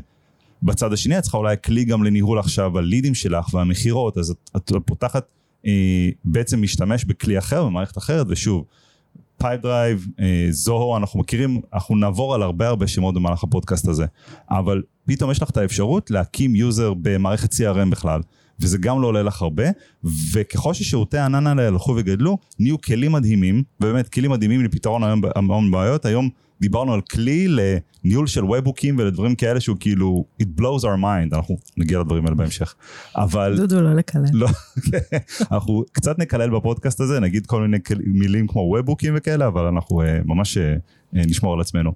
בצד 0.63 0.93
השני 0.93 1.17
את 1.17 1.23
צריכה 1.23 1.37
אולי 1.37 1.55
כלי 1.65 1.85
גם 1.85 2.03
לניהול 2.03 2.39
עכשיו 2.39 2.77
הלידים 2.77 3.15
שלך 3.15 3.53
והמכירות, 3.53 4.17
אז 4.17 4.29
את, 4.29 4.51
את 4.55 4.71
פותחת, 4.85 5.25
אה, 5.65 6.09
בעצם 6.25 6.61
משתמש 6.61 7.05
בכלי 7.05 7.37
אחר 7.37 7.65
במערכת 7.65 7.97
אחרת, 7.97 8.25
ושוב, 8.29 8.65
Pipedrive, 9.37 10.07
אה, 10.19 10.47
Zoho, 10.49 10.97
אנחנו 10.97 11.19
מכירים, 11.19 11.61
אנחנו 11.73 11.95
נעבור 11.95 12.35
על 12.35 12.41
הרבה 12.41 12.67
הרבה 12.67 12.87
שמות 12.87 13.15
במהלך 13.15 13.43
הפודקאסט 13.43 13.87
הזה, 13.87 14.05
אבל 14.49 14.81
פתאום 15.05 15.31
יש 15.31 15.41
לך 15.41 15.49
את 15.49 15.57
האפשרות 15.57 16.11
להקים 16.11 16.55
user 16.55 16.93
במערכת 17.01 17.53
CRM 17.53 17.89
בכלל. 17.91 18.21
וזה 18.59 18.77
גם 18.77 19.01
לא 19.01 19.07
עולה 19.07 19.23
לך 19.23 19.41
הרבה, 19.41 19.63
וככל 20.33 20.73
ששירותי 20.73 21.17
הענן 21.17 21.47
האלה 21.47 21.67
הלכו 21.67 21.95
וגדלו, 21.97 22.37
נהיו 22.59 22.81
כלים 22.81 23.11
מדהימים, 23.11 23.63
ובאמת 23.79 24.09
כלים 24.09 24.31
מדהימים 24.31 24.63
לפתרון 24.63 25.21
המון 25.35 25.71
בעיות, 25.71 26.05
היום 26.05 26.29
דיברנו 26.61 26.93
על 26.93 27.01
כלי 27.01 27.47
לניהול 27.47 28.27
של 28.27 28.45
webhook-ים 28.45 28.95
ולדברים 28.99 29.35
כאלה 29.35 29.59
שהוא 29.59 29.77
כאילו, 29.79 30.25
it 30.43 30.45
blows 30.61 30.81
our 30.81 31.01
mind, 31.03 31.35
אנחנו 31.35 31.57
נגיע 31.77 31.99
לדברים 31.99 32.25
האלה 32.25 32.35
בהמשך. 32.35 32.75
אבל... 33.15 33.57
דודו 33.57 33.81
לא 33.81 33.93
לקלל. 33.93 34.23
לא, 34.33 34.47
אנחנו 35.51 35.83
קצת 35.91 36.19
נקלל 36.19 36.49
בפודקאסט 36.49 37.01
הזה, 37.01 37.19
נגיד 37.19 37.45
כל 37.45 37.61
מיני 37.61 37.77
מילים 38.05 38.47
כמו 38.47 38.59
ובוקים 38.59 39.13
וכאלה, 39.17 39.47
אבל 39.47 39.65
אנחנו 39.65 40.01
uh, 40.01 40.05
ממש 40.25 40.57
uh, 40.57 40.61
נשמור 41.13 41.53
על 41.53 41.61
עצמנו. 41.61 41.91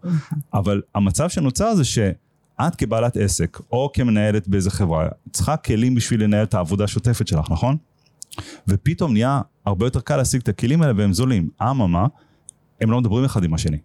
אבל 0.53 0.81
המצב 0.95 1.29
שנוצר 1.29 1.75
זה 1.75 1.83
שאת 1.83 2.75
כבעלת 2.77 3.17
עסק, 3.17 3.57
או 3.71 3.91
כמנהלת 3.93 4.47
באיזה 4.47 4.71
חברה, 4.71 5.07
צריכה 5.31 5.57
כלים 5.57 5.95
בשביל 5.95 6.23
לנהל 6.23 6.43
את 6.43 6.53
העבודה 6.53 6.83
השוטפת 6.83 7.27
שלך, 7.27 7.51
נכון? 7.51 7.77
ופתאום 8.67 9.13
נהיה 9.13 9.41
הרבה 9.65 9.85
יותר 9.85 9.99
קל 9.99 10.17
להשיג 10.17 10.41
את 10.41 10.49
הכלים 10.49 10.81
האלה 10.81 10.93
והם 10.97 11.13
זולים. 11.13 11.49
אממה, 11.61 12.07
הם 12.81 12.91
לא 12.91 12.99
מדברים 12.99 13.25
אחד 13.25 13.43
עם 13.43 13.53
השני. 13.53 13.77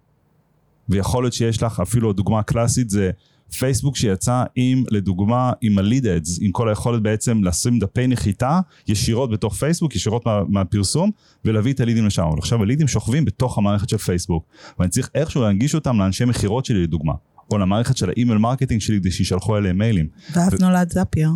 ויכול 0.88 1.24
להיות 1.24 1.32
שיש 1.32 1.62
לך 1.62 1.80
אפילו 1.80 2.12
דוגמה 2.12 2.42
קלאסית 2.42 2.90
זה 2.90 3.10
פייסבוק 3.58 3.96
שיצא 3.96 4.44
עם 4.54 4.84
לדוגמה 4.90 5.52
עם 5.60 5.78
ה 5.78 5.84
lead 5.84 6.06
ads 6.06 6.38
עם 6.42 6.52
כל 6.52 6.68
היכולת 6.68 7.02
בעצם 7.02 7.44
לשים 7.44 7.78
דפי 7.78 8.06
נחיתה 8.06 8.60
ישירות 8.88 9.30
בתוך 9.30 9.54
פייסבוק 9.54 9.96
ישירות 9.96 10.26
מה, 10.26 10.40
מהפרסום 10.48 11.10
ולהביא 11.44 11.72
את 11.72 11.80
הלידים 11.80 12.06
לשם 12.06 12.22
אבל 12.22 12.38
עכשיו 12.38 12.62
הלידים 12.62 12.88
שוכבים 12.88 13.24
בתוך 13.24 13.58
המערכת 13.58 13.88
של 13.88 13.98
פייסבוק 13.98 14.44
ואני 14.78 14.90
צריך 14.90 15.10
איכשהו 15.14 15.42
להנגיש 15.42 15.74
אותם 15.74 15.98
לאנשי 15.98 16.24
מכירות 16.24 16.64
שלי 16.64 16.82
לדוגמה 16.82 17.12
או 17.50 17.58
למערכת 17.58 17.96
של 17.96 18.08
ה 18.08 18.13
email 18.13 18.38
marketing 18.38 18.80
שלי 18.80 19.00
כדי 19.00 19.10
שישלחו 19.10 19.56
אליהם 19.56 19.78
מיילים. 19.78 20.06
ואז 20.32 20.54
ו... 20.54 20.56
נולד 20.60 20.92
Zapier. 20.92 21.30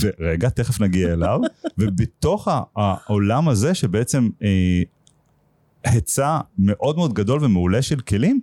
ורגע 0.00 0.48
תכף 0.48 0.80
נגיע 0.80 1.12
אליו 1.12 1.40
ובתוך 1.78 2.48
העולם 2.76 3.48
הזה 3.48 3.74
שבעצם 3.74 4.28
אה, 4.42 4.82
היצע 5.84 6.38
מאוד 6.58 6.96
מאוד 6.96 7.12
גדול 7.12 7.44
ומעולה 7.44 7.82
של 7.82 8.00
כלים 8.00 8.40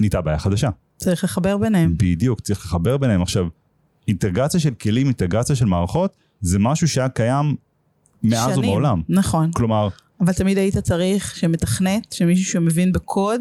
נהייתה 0.00 0.20
בעיה 0.20 0.38
חדשה. 0.38 0.70
צריך 0.96 1.24
לחבר 1.24 1.58
ביניהם. 1.58 1.94
בדיוק, 1.96 2.40
צריך 2.40 2.64
לחבר 2.64 2.96
ביניהם. 2.96 3.22
עכשיו, 3.22 3.46
אינטגרציה 4.08 4.60
של 4.60 4.74
כלים, 4.74 5.06
אינטגרציה 5.06 5.56
של 5.56 5.64
מערכות, 5.64 6.16
זה 6.40 6.58
משהו 6.58 6.88
שהיה 6.88 7.08
קיים 7.08 7.56
מאז 8.22 8.54
שנים, 8.54 8.58
ומעולם. 8.58 9.02
נכון. 9.08 9.50
כלומר... 9.52 9.88
אבל 10.20 10.32
תמיד 10.32 10.58
היית 10.58 10.78
צריך 10.78 11.36
שמתכנת, 11.36 12.12
שמישהו 12.12 12.52
שמבין 12.52 12.92
בקוד, 12.92 13.40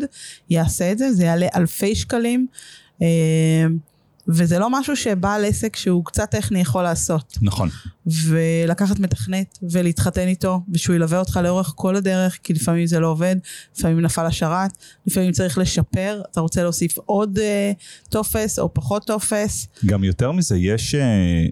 יעשה 0.50 0.91
את 0.91 0.97
זה, 0.97 1.13
זה 1.13 1.23
יעלה 1.25 1.47
אלפי 1.55 1.95
שקלים. 1.95 2.47
וזה 4.33 4.59
לא 4.59 4.79
משהו 4.79 4.95
שבעל 4.95 5.45
עסק 5.45 5.75
שהוא 5.75 6.05
קצת 6.05 6.31
טכני 6.31 6.59
יכול 6.61 6.83
לעשות. 6.83 7.38
נכון. 7.41 7.69
ולקחת 8.07 9.00
מתכנת 9.00 9.57
ולהתחתן 9.71 10.27
איתו, 10.27 10.61
ושהוא 10.73 10.95
ילווה 10.95 11.19
אותך 11.19 11.39
לאורך 11.43 11.73
כל 11.75 11.95
הדרך, 11.95 12.39
כי 12.43 12.53
לפעמים 12.53 12.85
זה 12.85 13.00
לא 13.00 13.07
עובד, 13.07 13.35
לפעמים 13.77 14.00
נפל 14.00 14.25
השרת, 14.25 14.71
לפעמים 15.07 15.31
צריך 15.31 15.57
לשפר, 15.57 16.21
אתה 16.31 16.41
רוצה 16.41 16.63
להוסיף 16.63 16.97
עוד 16.97 17.38
אה, 17.38 18.10
טופס 18.09 18.59
או 18.59 18.73
פחות 18.73 19.05
טופס. 19.05 19.67
גם 19.85 20.03
יותר 20.03 20.31
מזה, 20.31 20.57
יש, 20.57 20.95
אה, 20.95 21.51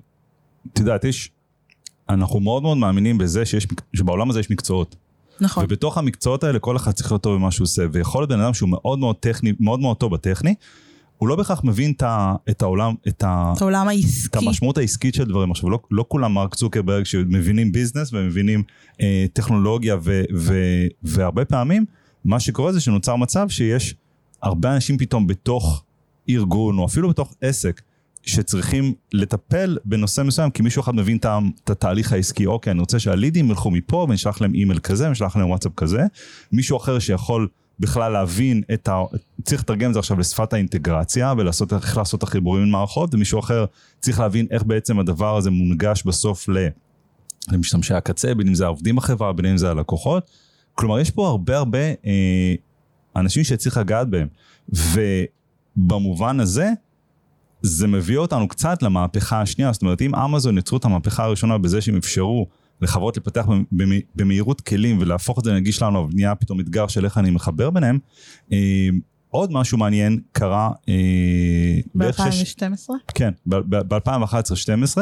את 0.73 0.79
יודעת, 0.79 1.03
יש, 1.03 1.31
אנחנו 2.09 2.39
מאוד 2.39 2.63
מאוד 2.63 2.77
מאמינים 2.77 3.17
בזה 3.17 3.45
שיש, 3.45 3.67
שבעולם 3.93 4.29
הזה 4.29 4.39
יש 4.39 4.51
מקצועות. 4.51 4.95
נכון. 5.41 5.65
ובתוך 5.65 5.97
המקצועות 5.97 6.43
האלה 6.43 6.59
כל 6.59 6.77
אחד 6.77 6.91
צריך 6.91 7.11
להיות 7.11 7.23
טוב 7.23 7.35
במה 7.35 7.51
שהוא 7.51 7.65
עושה, 7.65 7.85
ויכול 7.91 8.21
להיות 8.21 8.29
בן 8.29 8.39
אדם 8.39 8.53
שהוא 8.53 8.69
מאוד 8.69 8.99
מאוד 8.99 9.15
טכני, 9.15 9.53
מאוד 9.59 9.79
מאוד 9.79 9.97
טוב 9.97 10.13
בטכני, 10.13 10.55
הוא 11.19 11.29
לא 11.29 11.35
בהכרח 11.35 11.63
מבין 11.63 11.91
את, 11.91 12.01
ה, 12.01 12.35
את 12.49 12.61
העולם, 12.61 12.93
את, 13.07 13.23
ה, 13.23 13.53
את 13.57 13.61
העולם 13.61 13.87
העסקי, 13.87 14.27
את 14.27 14.35
המשמעות 14.35 14.77
העסקית 14.77 15.13
של 15.15 15.23
דברים. 15.23 15.51
עכשיו, 15.51 15.69
לא, 15.69 15.79
לא 15.91 16.05
כולם 16.07 16.33
מרק 16.33 16.55
צוקרברג 16.55 17.03
שמבינים 17.03 17.71
business 17.71 18.13
ומבינים 18.13 18.63
אה, 19.01 19.25
טכנולוגיה, 19.33 19.97
ו, 20.03 20.23
ו, 20.37 20.53
והרבה 21.03 21.45
פעמים 21.45 21.85
מה 22.25 22.39
שקורה 22.39 22.73
זה 22.73 22.81
שנוצר 22.81 23.15
מצב 23.15 23.49
שיש 23.49 23.95
הרבה 24.41 24.75
אנשים 24.75 24.97
פתאום 24.97 25.27
בתוך 25.27 25.83
ארגון, 26.29 26.77
או 26.77 26.85
אפילו 26.85 27.09
בתוך 27.09 27.33
עסק, 27.41 27.81
שצריכים 28.23 28.93
לטפל 29.13 29.77
בנושא 29.85 30.21
מסוים, 30.21 30.51
כי 30.51 30.61
מישהו 30.61 30.81
אחד 30.81 30.95
מבין 30.95 31.17
את 31.17 31.69
התהליך 31.69 32.13
העסקי, 32.13 32.45
אוקיי, 32.45 32.71
אני 32.71 32.79
רוצה 32.79 32.99
שהלידים 32.99 33.49
ילכו 33.49 33.71
מפה 33.71 34.05
ונשלח 34.09 34.41
להם 34.41 34.53
אימייל 34.53 34.79
כזה, 34.79 35.07
ונשלח 35.07 35.35
להם 35.35 35.49
וואטסאפ 35.49 35.71
כזה, 35.77 36.01
מישהו 36.51 36.77
אחר 36.77 36.99
שיכול 36.99 37.47
בכלל 37.79 38.11
להבין 38.11 38.61
את 38.73 38.87
ה... 38.87 39.01
צריך 39.43 39.61
לתרגם 39.61 39.89
את 39.89 39.93
זה 39.93 39.99
עכשיו 39.99 40.19
לשפת 40.19 40.53
האינטגרציה 40.53 41.33
ולעשות 41.37 41.73
איך 41.73 41.97
לעשות 41.97 42.17
את 42.17 42.23
החיבורים 42.23 42.63
עם 42.63 42.69
מערכות 42.69 43.13
ומישהו 43.13 43.39
אחר 43.39 43.65
צריך 43.99 44.19
להבין 44.19 44.47
איך 44.51 44.63
בעצם 44.63 44.99
הדבר 44.99 45.37
הזה 45.37 45.49
מונגש 45.49 46.03
בסוף. 46.03 46.49
למשתמשי 47.51 47.93
הקצה, 47.93 48.35
בין 48.35 48.47
אם 48.47 48.55
זה 48.55 48.65
העובדים 48.65 48.95
בחברה, 48.95 49.33
בין 49.33 49.45
אם 49.45 49.57
זה 49.57 49.71
הלקוחות. 49.71 50.31
כלומר 50.75 50.99
יש 50.99 51.11
פה 51.11 51.27
הרבה 51.27 51.57
הרבה 51.57 51.79
אה, 51.79 52.55
אנשים 53.15 53.43
שצריך 53.43 53.77
לגעת 53.77 54.07
בהם 54.09 54.27
ובמובן 55.77 56.39
הזה 56.39 56.69
זה 57.61 57.87
מביא 57.87 58.17
אותנו 58.17 58.47
קצת 58.47 58.83
למהפכה 58.83 59.41
השנייה, 59.41 59.73
זאת 59.73 59.81
אומרת 59.81 60.01
אם 60.01 60.15
אמזון 60.15 60.57
יצרו 60.57 60.77
את 60.77 60.85
המהפכה 60.85 61.23
הראשונה 61.23 61.57
בזה 61.57 61.81
שהם 61.81 61.97
אפשרו 61.97 62.47
לחברות 62.81 63.17
לפתח 63.17 63.45
במהירות 64.15 64.61
כלים 64.61 64.97
ולהפוך 64.99 65.39
את 65.39 65.43
זה 65.43 65.51
לנגיש 65.51 65.81
לנו, 65.81 66.09
נהיה 66.13 66.35
פתאום 66.35 66.59
אתגר 66.59 66.87
של 66.87 67.05
איך 67.05 67.17
אני 67.17 67.31
מחבר 67.31 67.69
ביניהם. 67.69 67.99
אה, 68.51 68.89
עוד 69.29 69.51
משהו 69.51 69.77
מעניין 69.77 70.19
קרה 70.31 70.71
אה, 70.89 71.79
ב-2012? 71.95 72.89
כן, 73.15 73.31
ב-2011-2012, 73.45 74.97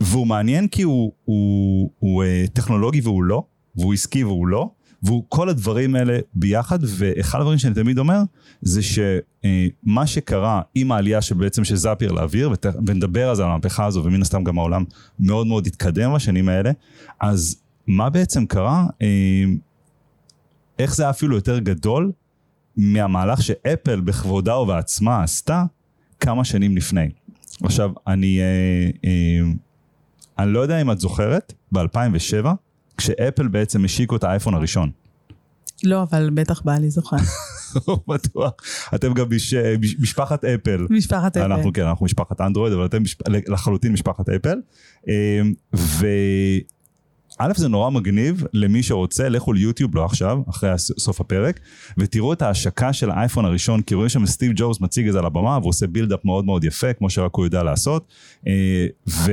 והוא 0.00 0.26
מעניין 0.26 0.68
כי 0.68 0.82
הוא, 0.82 1.12
הוא, 1.24 1.90
הוא 1.98 2.24
אה, 2.24 2.44
טכנולוגי 2.52 3.00
והוא 3.00 3.24
לא, 3.24 3.42
והוא 3.76 3.94
עסקי 3.94 4.24
והוא 4.24 4.46
לא, 4.46 4.70
והוא 5.02 5.24
כל 5.28 5.48
הדברים 5.48 5.94
האלה 5.94 6.18
ביחד, 6.34 6.78
ואחד 6.82 7.38
הדברים 7.40 7.58
שאני 7.58 7.74
תמיד 7.74 7.98
אומר, 7.98 8.20
זה 8.62 8.80
שמה 8.82 10.06
שקרה 10.06 10.60
עם 10.74 10.92
העלייה 10.92 11.22
שבעצם 11.22 11.64
של 11.64 11.76
זאפייר 11.76 12.12
לאוויר, 12.12 12.50
ונדבר 12.86 13.28
על 13.28 13.36
זה, 13.36 13.44
על 13.44 13.50
המהפכה 13.50 13.84
הזו, 13.84 14.04
ומן 14.04 14.22
הסתם 14.22 14.44
גם 14.44 14.58
העולם 14.58 14.84
מאוד 15.20 15.46
מאוד 15.46 15.66
התקדם 15.66 16.14
בשנים 16.14 16.48
האלה, 16.48 16.70
אז 17.20 17.56
מה 17.86 18.10
בעצם 18.10 18.46
קרה, 18.46 18.86
אה, 19.02 19.44
איך 20.78 20.94
זה 20.94 21.02
היה 21.02 21.10
אפילו 21.10 21.36
יותר 21.36 21.58
גדול 21.58 22.12
מהמהלך 22.76 23.42
שאפל 23.42 24.00
בכבודה 24.00 24.56
ובעצמה 24.56 25.22
עשתה 25.22 25.64
כמה 26.20 26.44
שנים 26.44 26.76
לפני. 26.76 27.08
עכשיו, 27.62 27.90
אני, 28.06 28.40
אה, 28.40 28.90
אה, 29.04 29.48
אני 30.38 30.52
לא 30.52 30.60
יודע 30.60 30.80
אם 30.80 30.90
את 30.90 31.00
זוכרת, 31.00 31.52
ב-2007, 31.72 32.46
כשאפל 32.96 33.48
בעצם 33.48 33.84
השיקו 33.84 34.16
את 34.16 34.24
האייפון 34.24 34.54
הראשון. 34.54 34.90
לא, 35.84 36.02
אבל 36.02 36.30
בטח 36.34 36.62
בעלי 36.62 36.90
זוכר. 36.90 37.16
בטוח. 38.08 38.52
אתם 38.94 39.14
גם 39.14 39.26
מש, 39.30 39.54
מש, 39.54 39.96
משפחת 40.00 40.44
אפל. 40.44 40.86
משפחת 40.90 41.36
אפל. 41.36 41.52
אנחנו 41.52 41.72
כן, 41.72 41.82
אנחנו 41.82 42.04
משפחת 42.04 42.40
אנדרואיד, 42.40 42.72
אבל 42.72 42.86
אתם 42.86 43.02
משפ... 43.02 43.28
לחלוטין 43.28 43.92
משפחת 43.92 44.28
אפל. 44.28 44.58
אמ, 45.08 45.54
וא' 45.72 47.54
זה 47.54 47.68
נורא 47.68 47.90
מגניב 47.90 48.44
למי 48.52 48.82
שרוצה, 48.82 49.28
לכו 49.28 49.52
ליוטיוב, 49.52 49.96
לא 49.96 50.04
עכשיו, 50.04 50.38
אחרי 50.50 50.70
סוף 50.78 51.20
הפרק, 51.20 51.60
ותראו 51.98 52.32
את 52.32 52.42
ההשקה 52.42 52.92
של 52.92 53.10
האייפון 53.10 53.44
הראשון, 53.44 53.82
כי 53.82 53.94
רואים 53.94 54.08
שם 54.08 54.26
סטיב 54.26 54.52
ג'ובס 54.56 54.80
מציג 54.80 55.06
את 55.06 55.12
זה 55.12 55.18
על 55.18 55.26
הבמה, 55.26 55.58
והוא 55.58 55.68
עושה 55.68 55.86
build-up 55.86 56.24
מאוד 56.24 56.44
מאוד 56.44 56.64
יפה, 56.64 56.92
כמו 56.92 57.10
שרק 57.10 57.34
הוא 57.34 57.44
יודע 57.44 57.62
לעשות. 57.62 58.06
אה, 58.46 58.86
ו... 59.08 59.32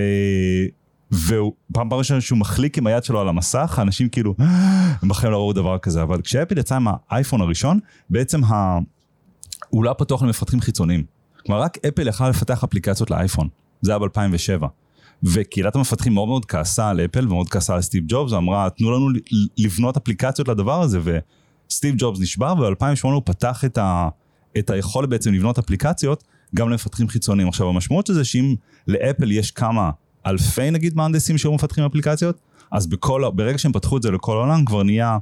והוא 1.13 1.53
פעם 1.73 1.93
ראשונה 1.93 2.21
שהוא 2.21 2.39
מחליק 2.39 2.77
עם 2.77 2.87
היד 2.87 3.03
שלו 3.03 3.21
על 3.21 3.27
המסך, 3.27 3.75
האנשים 3.79 4.09
כאילו, 4.09 4.35
הם 5.01 5.09
בחיים 5.09 5.31
לא 5.31 5.37
ראו 5.37 5.53
דבר 5.53 5.77
כזה, 5.77 6.01
אבל 6.01 6.21
כשאפל 6.21 6.57
יצא 6.57 6.75
עם 6.75 6.87
האייפון 7.09 7.41
הראשון, 7.41 7.79
בעצם 8.09 8.43
ה... 8.43 8.77
הוא 9.69 9.83
לא 9.83 9.95
פתוח 9.97 10.23
למפתחים 10.23 10.61
חיצוניים. 10.61 11.03
כלומר, 11.45 11.61
רק 11.61 11.77
אפל 11.87 12.07
יכלה 12.07 12.29
לפתח 12.29 12.63
אפליקציות 12.63 13.11
לאייפון. 13.11 13.47
זה 13.81 13.91
היה 13.91 13.99
ב-2007. 13.99 14.65
וקהילת 15.23 15.75
המפתחים 15.75 16.13
מאוד 16.13 16.27
מאוד 16.27 16.45
כעסה 16.45 16.89
על 16.89 17.01
אפל 17.01 17.27
ומאוד 17.27 17.49
כעסה 17.49 17.75
על 17.75 17.81
סטיב 17.81 18.03
ג'ובס, 18.07 18.31
ואמרה, 18.31 18.69
תנו 18.69 18.91
לנו 18.91 19.07
לבנות 19.57 19.97
אפליקציות 19.97 20.47
לדבר 20.47 20.81
הזה, 20.81 20.99
וסטיב 21.03 21.95
ג'ובס 21.97 22.19
נשבר, 22.19 22.53
וב-2008 22.57 23.07
הוא 23.07 23.21
פתח 23.25 23.65
את, 23.65 23.77
ה... 23.77 24.09
את 24.57 24.69
היכולת 24.69 25.09
בעצם 25.09 25.33
לבנות 25.33 25.57
אפליקציות 25.57 26.23
גם 26.55 26.69
למפתחים 26.69 27.07
חיצוניים. 27.07 27.47
עכשיו, 27.47 27.67
המשמעות 27.67 28.07
של 28.07 28.13
זה 28.13 28.25
שאם 28.25 28.55
לאפל 28.87 29.31
יש 29.31 29.51
כמה 29.51 29.89
אלפי 30.25 30.71
נגיד 30.71 30.95
מהנדסים 30.95 31.37
שהיו 31.37 31.53
מפתחים 31.53 31.83
אפליקציות, 31.83 32.39
אז 32.71 32.87
בכל, 32.87 33.23
ברגע 33.33 33.57
שהם 33.57 33.71
פתחו 33.71 33.97
את 33.97 34.01
זה 34.01 34.11
לכל 34.11 34.37
העולם 34.37 34.65
כבר 34.65 34.83
נהיה 34.83 35.17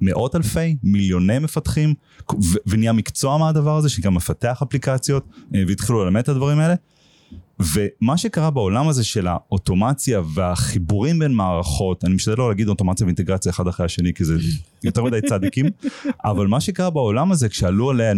מאות 0.00 0.36
אלפי, 0.36 0.76
מיליוני 0.82 1.38
מפתחים, 1.38 1.94
ו- 2.32 2.58
ונהיה 2.66 2.92
מקצוע 2.92 3.38
מהדבר 3.38 3.76
הזה 3.76 3.88
שגם 3.88 4.14
מפתח 4.14 4.62
אפליקציות, 4.62 5.26
אה, 5.54 5.62
והתחילו 5.68 6.04
ללמד 6.04 6.20
את 6.20 6.28
הדברים 6.28 6.58
האלה. 6.58 6.74
ומה 7.60 8.16
שקרה 8.16 8.50
בעולם 8.50 8.88
הזה 8.88 9.04
של 9.04 9.26
האוטומציה 9.26 10.20
והחיבורים 10.34 11.18
בין 11.18 11.34
מערכות, 11.34 12.04
אני 12.04 12.14
משתדל 12.14 12.34
לא 12.38 12.48
להגיד 12.48 12.68
אוטומציה 12.68 13.04
ואינטגרציה 13.04 13.52
אחד 13.52 13.68
אחרי 13.68 13.86
השני 13.86 14.14
כי 14.14 14.24
זה 14.24 14.34
יותר 14.84 15.04
מדי 15.04 15.20
צדיקים, 15.28 15.66
אבל 16.30 16.46
מה 16.46 16.60
שקרה 16.60 16.90
בעולם 16.90 17.32
הזה 17.32 17.48
כשעלו 17.48 17.90
עליה 17.90 18.12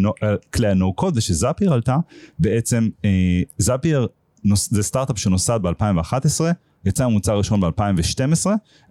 כלי 0.55 0.69
ה-No 0.69 1.03
code 1.03 1.13
ושזאפייר 1.15 1.73
עלתה, 1.73 1.97
בעצם 2.39 2.89
אה, 3.05 3.43
זאפייר 3.59 4.07
זה 4.55 4.83
סטארט-אפ 4.83 5.19
שנוסד 5.19 5.61
ב-2011, 5.63 6.41
יצא 6.85 7.05
המוצר 7.05 7.33
הראשון 7.33 7.61
ב-2012, 7.61 8.47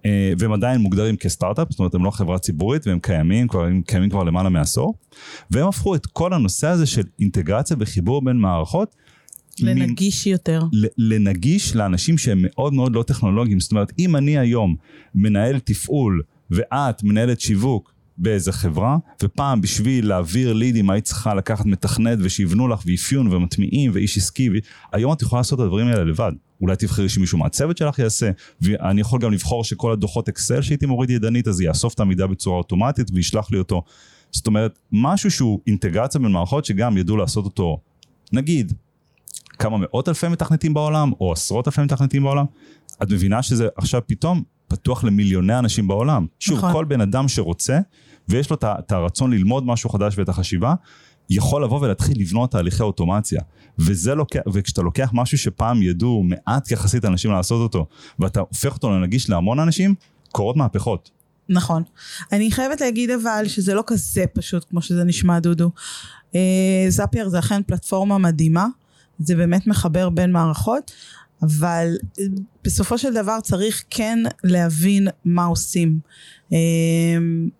אה, 0.06 0.34
והם 0.38 0.54
עדיין 0.54 0.82
מוגדרים 0.82 1.18
כסטארט-אפ, 1.18 1.68
זאת 1.70 1.80
אומרת 1.80 1.96
הם 1.96 2.06
לא 2.06 2.12
חברה 2.12 2.40
ציבורית 2.40 2.88
והם 2.88 3.00
קיימים, 3.00 3.48
כבר, 3.48 3.64
הם 3.64 3.82
קיימים 3.82 4.10
כבר 4.10 4.24
למעלה 4.24 4.50
מעשור, 4.50 4.94
והם 5.52 5.68
הפכו 5.68 5.96
את 5.96 6.06
כל 6.06 6.34
הנושא 6.34 6.68
הזה 6.68 6.86
של 6.86 7.04
אינטגרציה 7.20 7.78
וחיבור 7.80 8.22
בין 8.26 8.38
מערכות, 8.38 8.96
לנגיש 9.60 10.28
מ- 10.28 10.32
יותר. 10.32 10.62
לנגיש 10.98 11.76
לאנשים 11.76 12.18
שהם 12.18 12.40
מאוד 12.42 12.74
מאוד 12.74 12.96
לא 12.96 13.04
טכנולוגיים, 13.04 13.60
זאת 13.60 13.72
אומרת 13.72 13.94
אם 14.00 14.16
אני 14.16 14.38
היום 14.38 14.76
מנהל 15.16 15.60
תפעול 15.60 16.22
ואת 16.52 17.04
מנהלת 17.04 17.40
שיווק 17.42 17.94
באיזה 18.18 18.52
חברה, 18.52 18.98
ופעם 19.24 19.62
בשביל 19.62 20.08
להעביר 20.08 20.54
לידים 20.54 20.90
היית 20.90 21.04
צריכה 21.04 21.34
לקחת 21.34 21.66
מתכנת 21.66 22.18
ושיבנו 22.22 22.68
לך 22.68 22.82
ואפיון 22.86 23.34
ומטמיעים 23.34 23.92
ואיש 23.94 24.18
עסקי, 24.18 24.50
ו... 24.50 24.54
היום 24.94 25.14
את 25.14 25.22
יכולה 25.22 25.40
לעשות 25.40 25.60
את 25.60 25.64
הדברים 25.64 25.88
האלה 25.88 26.04
לבד. 26.04 26.32
אולי 26.62 26.76
תבחרי 26.76 27.10
שמישהו 27.10 27.38
מהצוות 27.38 27.78
שלך 27.78 28.00
יעשה, 28.00 28.32
ואני 28.62 29.02
יכול 29.02 29.20
גם 29.20 29.32
לבחור 29.32 29.64
שכל 29.64 29.92
הדוחות 29.92 30.30
אקסל 30.30 30.62
שהייתי 30.62 30.86
מוריד 30.86 31.10
ידנית, 31.10 31.48
אז 31.48 31.62
יאסוף 31.62 31.94
את 31.94 32.00
המידע 32.00 32.26
בצורה 32.26 32.58
אוטומטית 32.58 33.08
וישלח 33.14 33.52
לי 33.52 33.58
אותו. 33.58 33.84
זאת 34.32 34.48
אומרת, 34.48 34.80
משהו 34.92 35.32
שהוא 35.32 35.60
אינטגרציה 35.68 36.22
בין 36.22 36.32
מערכות 36.32 36.66
שגם 36.66 36.98
ידעו 36.98 37.18
לעשות 37.18 37.46
אותו, 37.46 37.80
נגיד, 38.34 38.74
כמה 39.60 39.78
מאות 39.78 40.10
אלפי 40.10 40.28
מתכנתים 40.28 40.74
בעולם, 40.74 41.12
או 41.22 41.32
עשרות 41.32 41.68
אלפי 41.68 41.82
מתכנתים 41.82 42.24
בעולם, 42.24 42.46
את 43.04 43.12
מבינה 43.12 43.44
שזה 43.44 43.68
עכשיו 43.76 44.02
פתאום 44.08 44.44
פתוח 44.68 45.04
למיליוני 45.04 45.60
אנשים 45.60 45.88
בעולם. 45.88 46.26
שוב, 46.40 46.58
נכון. 46.58 46.74
כל 46.74 46.86
בן 46.86 47.02
אדם 47.02 47.28
שרוצה, 47.28 47.80
ויש 48.30 48.50
לו 48.50 48.58
את 48.64 48.92
הרצון 48.92 49.32
ללמוד 49.32 49.66
משהו 49.66 49.90
חדש 49.90 50.18
ואת 50.18 50.30
החשיבה, 50.30 50.74
יכול 51.30 51.64
לבוא 51.64 51.82
ולהתחיל 51.82 52.20
לבנות 52.20 52.52
תהליכי 52.52 52.84
אוטומציה. 52.84 53.42
וזה 53.80 54.16
לוקח, 54.16 54.40
וכשאתה 54.54 54.82
לוקח 54.82 55.10
משהו 55.14 55.38
שפעם 55.38 55.82
ידעו 55.82 56.24
מעט 56.24 56.72
יחסית 56.72 57.06
אנשים 57.06 57.32
לעשות 57.32 57.62
אותו, 57.62 57.86
ואתה 58.20 58.40
הופך 58.40 58.74
אותו 58.74 58.90
לנגיש 58.90 59.30
להמון 59.30 59.60
אנשים, 59.60 59.96
קורות 60.32 60.56
מהפכות. 60.56 61.12
נכון. 61.50 61.84
אני 62.32 62.52
חייבת 62.52 62.82
להגיד 62.82 63.10
אבל 63.10 63.44
שזה 63.48 63.74
לא 63.74 63.84
כזה 63.88 64.26
פשוט 64.34 64.66
כמו 64.70 64.82
שזה 64.82 65.04
נשמע 65.04 65.40
דודו. 65.40 65.72
אה, 66.36 66.86
זאפייר 66.90 67.30
זה 67.30 67.40
אכן 67.40 67.62
פלטפורמה 67.64 68.18
מדהימה, 68.18 68.68
זה 69.20 69.36
באמת 69.36 69.68
מחבר 69.68 70.10
בין 70.10 70.32
מערכות, 70.32 70.92
אבל 71.42 71.98
אה, 72.20 72.26
בסופו 72.64 72.98
של 72.98 73.14
דבר 73.14 73.40
צריך 73.44 73.84
כן 73.90 74.20
להבין 74.44 75.08
מה 75.26 75.46
עושים. 75.46 76.00
אה, 76.54 76.58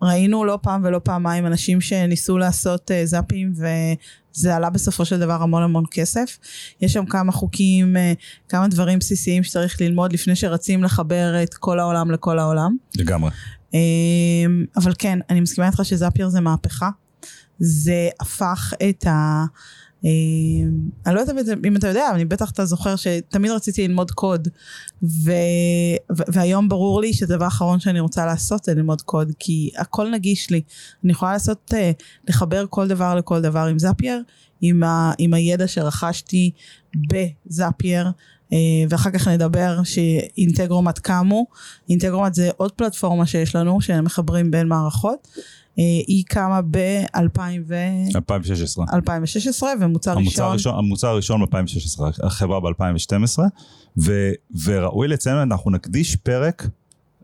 ראינו 0.02 0.44
לא 0.44 0.58
פעם 0.62 0.84
ולא 0.84 1.00
פעמיים 1.04 1.46
אנשים 1.46 1.80
שניסו 1.80 2.38
לעשות 2.38 2.90
אה, 2.90 3.06
זאפים 3.06 3.52
וזה 3.56 4.56
עלה 4.56 4.70
בסופו 4.70 5.04
של 5.04 5.20
דבר 5.20 5.42
המון 5.42 5.62
המון 5.62 5.84
כסף. 5.90 6.38
יש 6.80 6.92
שם 6.92 7.06
כמה 7.06 7.32
חוקים, 7.32 7.96
כמה 8.48 8.68
דברים 8.68 8.98
בסיסיים 8.98 9.42
שצריך 9.42 9.80
ללמוד 9.80 10.12
לפני 10.12 10.36
שרצים 10.36 10.84
לחבר 10.84 11.42
את 11.42 11.54
כל 11.54 11.78
העולם 11.80 12.10
לכל 12.10 12.38
העולם. 12.38 12.76
לגמרי. 12.96 13.30
אבל 14.76 14.92
כן, 14.98 15.18
אני 15.30 15.40
מסכימה 15.40 15.66
איתך 15.66 15.80
שזאפייר 15.84 16.28
זה 16.28 16.40
מהפכה. 16.40 16.90
זה 17.58 18.08
הפך 18.20 18.72
את 18.88 19.06
ה... 19.06 19.44
אה, 20.04 20.10
אני 21.06 21.14
לא 21.14 21.20
יודעת 21.20 21.36
אם 21.66 21.76
אתה 21.76 21.88
יודע, 21.88 22.10
אני 22.14 22.24
בטח 22.24 22.50
אתה 22.50 22.64
זוכר 22.64 22.96
שתמיד 22.96 23.50
רציתי 23.50 23.88
ללמוד 23.88 24.10
קוד, 24.10 24.48
ו, 25.02 25.32
והיום 26.10 26.68
ברור 26.68 27.00
לי 27.00 27.12
שזה 27.12 27.34
הדבר 27.34 27.44
האחרון 27.44 27.80
שאני 27.80 28.00
רוצה 28.00 28.26
לעשות 28.26 28.64
זה 28.64 28.74
ללמוד 28.74 29.02
קוד, 29.02 29.32
כי 29.38 29.70
הכל 29.76 30.10
נגיש 30.10 30.50
לי. 30.50 30.60
אני 31.04 31.12
יכולה 31.12 31.32
לעשות, 31.32 31.74
אה, 31.74 31.90
לחבר 32.28 32.64
כל 32.70 32.88
דבר 32.88 33.14
לכל 33.14 33.40
דבר 33.40 33.66
עם 33.66 33.78
זאפייר, 33.78 34.22
עם, 34.60 34.82
ה, 34.82 35.12
עם 35.18 35.34
הידע 35.34 35.68
שרכשתי 35.68 36.50
בזאפייר. 36.96 38.10
אה, 38.52 38.58
ואחר 38.88 39.10
כך 39.10 39.28
נדבר 39.28 39.80
שאינטגרומט 39.84 40.98
קמו. 40.98 41.46
אינטגרומט 41.88 42.34
זה 42.34 42.50
עוד 42.56 42.72
פלטפורמה 42.72 43.26
שיש 43.26 43.56
לנו, 43.56 43.80
שהם 43.80 44.04
מחברים 44.04 44.50
בין 44.50 44.68
מערכות. 44.68 45.28
אה, 45.78 45.84
היא 46.06 46.24
קמה 46.28 46.60
ב-2016. 46.62 48.94
2016, 48.94 49.72
ומוצר 49.80 50.10
המוצר 50.10 50.42
ראשון... 50.42 50.52
ראשון 50.52 50.78
המוצר 50.78 51.08
הראשון 51.08 51.44
ב-2016, 51.44 52.02
החברה 52.22 52.60
ב-2012, 52.60 53.38
וראוי 54.64 55.08
לציין, 55.08 55.36
אנחנו 55.36 55.70
נקדיש 55.70 56.16
פרק 56.16 56.68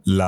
ל... 0.07 0.23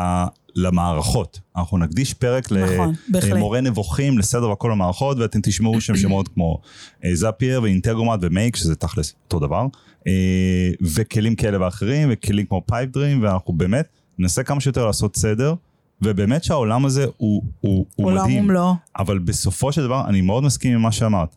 למערכות. 0.57 1.41
אנחנו 1.57 1.79
נקדיש 1.79 2.15
פרק 2.15 2.53
נכון, 2.53 2.95
למורה 3.31 3.61
נבוכים, 3.61 4.19
לסדר 4.19 4.51
וכל 4.51 4.73
המערכות, 4.73 5.19
ואתם 5.19 5.41
תשמעו 5.43 5.81
שם 5.81 5.97
שמות 5.97 6.29
כמו 6.29 6.61
אה, 7.05 7.15
Zapier 7.15 7.63
ו 7.63 7.68
Integromat 7.68 8.19
ו 8.23 8.29
Make, 8.29 8.57
שזה 8.57 8.75
תכלס 8.75 9.15
אותו 9.25 9.47
דבר, 9.47 9.67
אה, 10.07 10.71
וכלים 10.95 11.35
כאלה 11.35 11.65
ואחרים, 11.65 12.09
וכלים 12.13 12.47
כמו 12.47 12.63
Pipedream, 12.67 13.23
ואנחנו 13.23 13.53
באמת 13.53 13.89
ננסה 14.19 14.43
כמה 14.43 14.61
שיותר 14.61 14.87
לעשות 14.87 15.17
סדר. 15.17 15.55
ובאמת 16.03 16.45
שהעולם 16.45 16.85
הזה 16.85 17.05
הוא, 17.05 17.43
הוא, 17.61 17.87
הוא 17.97 18.13
מדהים. 18.13 18.19
עולם 18.19 18.39
ומלואו. 18.39 18.75
אבל 18.99 19.19
בסופו 19.19 19.73
של 19.73 19.83
דבר, 19.83 20.05
אני 20.09 20.21
מאוד 20.21 20.43
מסכים 20.43 20.75
עם 20.75 20.83
מה 20.83 20.93
שאמרת. 20.93 21.37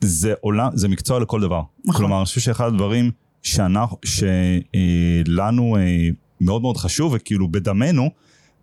זה 0.00 0.34
עולם, 0.40 0.70
זה 0.74 0.88
מקצוע 0.88 1.20
לכל 1.20 1.40
דבר. 1.40 1.62
נכון. 1.84 2.00
כלומר, 2.00 2.16
אני 2.16 2.24
חושב 2.24 2.40
שאחד 2.40 2.66
הדברים 2.66 3.10
שאנחנו, 3.42 3.96
שלנו 4.04 5.76
אה, 5.76 6.08
מאוד 6.40 6.62
מאוד 6.62 6.76
חשוב, 6.76 7.12
וכאילו 7.16 7.48
בדמנו, 7.48 8.10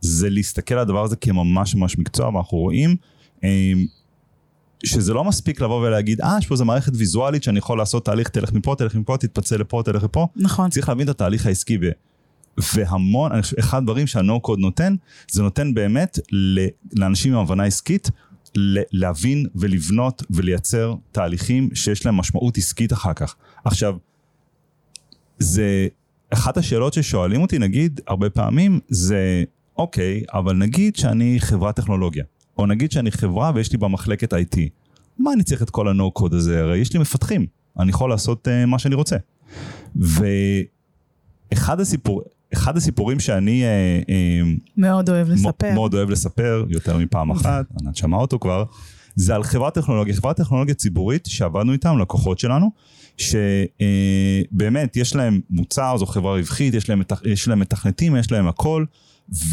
זה 0.02 0.30
להסתכל 0.30 0.76
על 0.76 0.80
הדבר 0.80 1.04
הזה 1.04 1.16
כממש 1.16 1.76
ממש 1.76 1.98
מקצוע, 1.98 2.30
ואנחנו 2.30 2.58
רואים 2.58 2.96
אה, 3.44 3.74
שזה 4.84 5.14
לא 5.14 5.24
מספיק 5.24 5.62
לבוא 5.62 5.88
ולהגיד, 5.88 6.22
אה, 6.22 6.36
יש 6.40 6.48
פה 6.48 6.54
איזה 6.54 6.66
מערכת 6.66 6.92
ויזואלית 6.96 7.44
שאני 7.44 7.60
יכול 7.60 7.78
לעשות 7.78 8.06
תהליך, 8.06 8.30
תלך 8.30 8.54
מפה, 8.54 8.76
תלך 8.78 8.96
מפה, 8.96 9.18
תתפצל 9.18 9.58
לפה, 9.58 9.82
תלך 9.86 10.04
לפה. 10.04 10.28
נכון. 10.36 10.70
צריך 10.70 10.90
להבין 10.90 11.10
את 11.10 11.10
התהליך 11.10 11.46
העסקי. 11.46 11.78
והמון, 12.58 13.32
אחד 13.60 13.78
הדברים 13.78 14.08
שהנו 14.08 14.40
קוד 14.40 14.60
נותן, 14.60 14.96
זה 15.32 15.44
נותן 15.44 15.74
באמת 15.74 16.20
לאנשים 16.94 17.34
עם 17.34 17.40
הבנה 17.40 17.64
עסקית, 17.64 18.10
להבין 18.92 19.46
ולבנות 19.56 20.24
ולייצר 20.30 20.96
תהליכים 21.12 21.70
שיש 21.74 22.06
להם 22.06 22.16
משמעות 22.16 22.58
עסקית 22.58 22.94
אחר 22.94 23.14
כך. 23.14 23.36
עכשיו, 23.66 23.96
זה, 25.40 25.88
אחת 26.30 26.58
השאלות 26.58 26.94
ששואלים 26.94 27.42
אותי, 27.42 27.60
נגיד, 27.60 28.02
הרבה 28.08 28.30
פעמים, 28.30 28.80
זה, 28.88 29.44
אוקיי, 29.78 30.24
אבל 30.34 30.56
נגיד 30.56 30.96
שאני 30.96 31.36
חברת 31.40 31.76
טכנולוגיה, 31.76 32.24
או 32.58 32.66
נגיד 32.66 32.92
שאני 32.92 33.12
חברה 33.12 33.52
ויש 33.56 33.72
לי 33.72 33.78
במחלקת 33.78 34.34
IT. 34.34 34.58
מה 35.20 35.34
אני 35.34 35.44
צריך 35.44 35.62
את 35.62 35.70
כל 35.70 35.88
ה-No 35.88 36.20
code 36.20 36.36
הזה? 36.36 36.62
הרי 36.62 36.78
יש 36.78 36.94
לי 36.94 37.00
מפתחים, 37.00 37.46
אני 37.80 37.90
יכול 37.90 38.10
לעשות 38.10 38.48
uh, 38.48 38.66
מה 38.66 38.80
שאני 38.80 38.96
רוצה. 38.96 39.18
ואחד 39.96 41.80
הסיפור, 41.80 42.22
אחד 42.70 42.78
הסיפורים 42.78 43.20
שאני 43.20 43.64
uh, 43.64 44.06
uh, 44.06 44.70
מאוד 44.78 45.10
אוהב 45.10 45.30
לספר. 45.30 45.74
מאוד 45.74 45.94
אוהב 45.94 46.10
לספר, 46.10 46.66
יותר 46.70 46.98
מפעם 46.98 47.32
אחת, 47.32 47.66
ענת 47.82 47.96
שמעה 47.96 48.20
אותו 48.20 48.40
כבר, 48.40 48.64
זה 49.16 49.36
על 49.36 49.44
חברת 49.44 49.74
טכנולוגיה, 49.74 50.14
חברת 50.16 50.38
טכנולוגיה 50.38 50.76
ציבורית 50.76 51.26
שעבדנו 51.26 51.74
איתם, 51.74 51.98
לקוחות 51.98 52.40
שלנו, 52.40 52.72
שבאמת 53.18 54.98
יש 54.98 55.16
להם 55.16 55.42
מוצר, 55.50 55.98
זו 55.98 56.06
חברה 56.06 56.36
רווחית, 56.38 56.74
יש 56.74 56.90
להם, 56.90 57.02
יש 57.26 57.48
להם 57.48 57.60
מתכנתים, 57.60 58.16
יש 58.16 58.32
להם 58.32 58.48
הכל, 58.48 58.86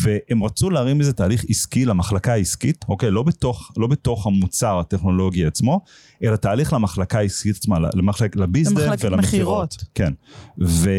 והם 0.02 0.44
רצו 0.44 0.70
להרים 0.70 1.00
איזה 1.00 1.12
תהליך 1.12 1.44
עסקי 1.48 1.84
למחלקה 1.84 2.32
העסקית, 2.32 2.84
אוקיי, 2.88 3.10
לא 3.10 3.22
בתוך, 3.22 3.72
לא 3.76 3.86
בתוך 3.86 4.26
המוצר 4.26 4.78
הטכנולוגי 4.78 5.46
עצמו, 5.46 5.80
אלא 6.22 6.36
תהליך 6.36 6.72
למחלקה 6.72 7.18
העסקית 7.18 7.56
עצמה, 7.56 7.78
למחלק, 7.94 8.36
לביזנס 8.36 9.04
ולמכירות. 9.04 9.84
כן. 9.94 10.12
ו... 10.60 10.90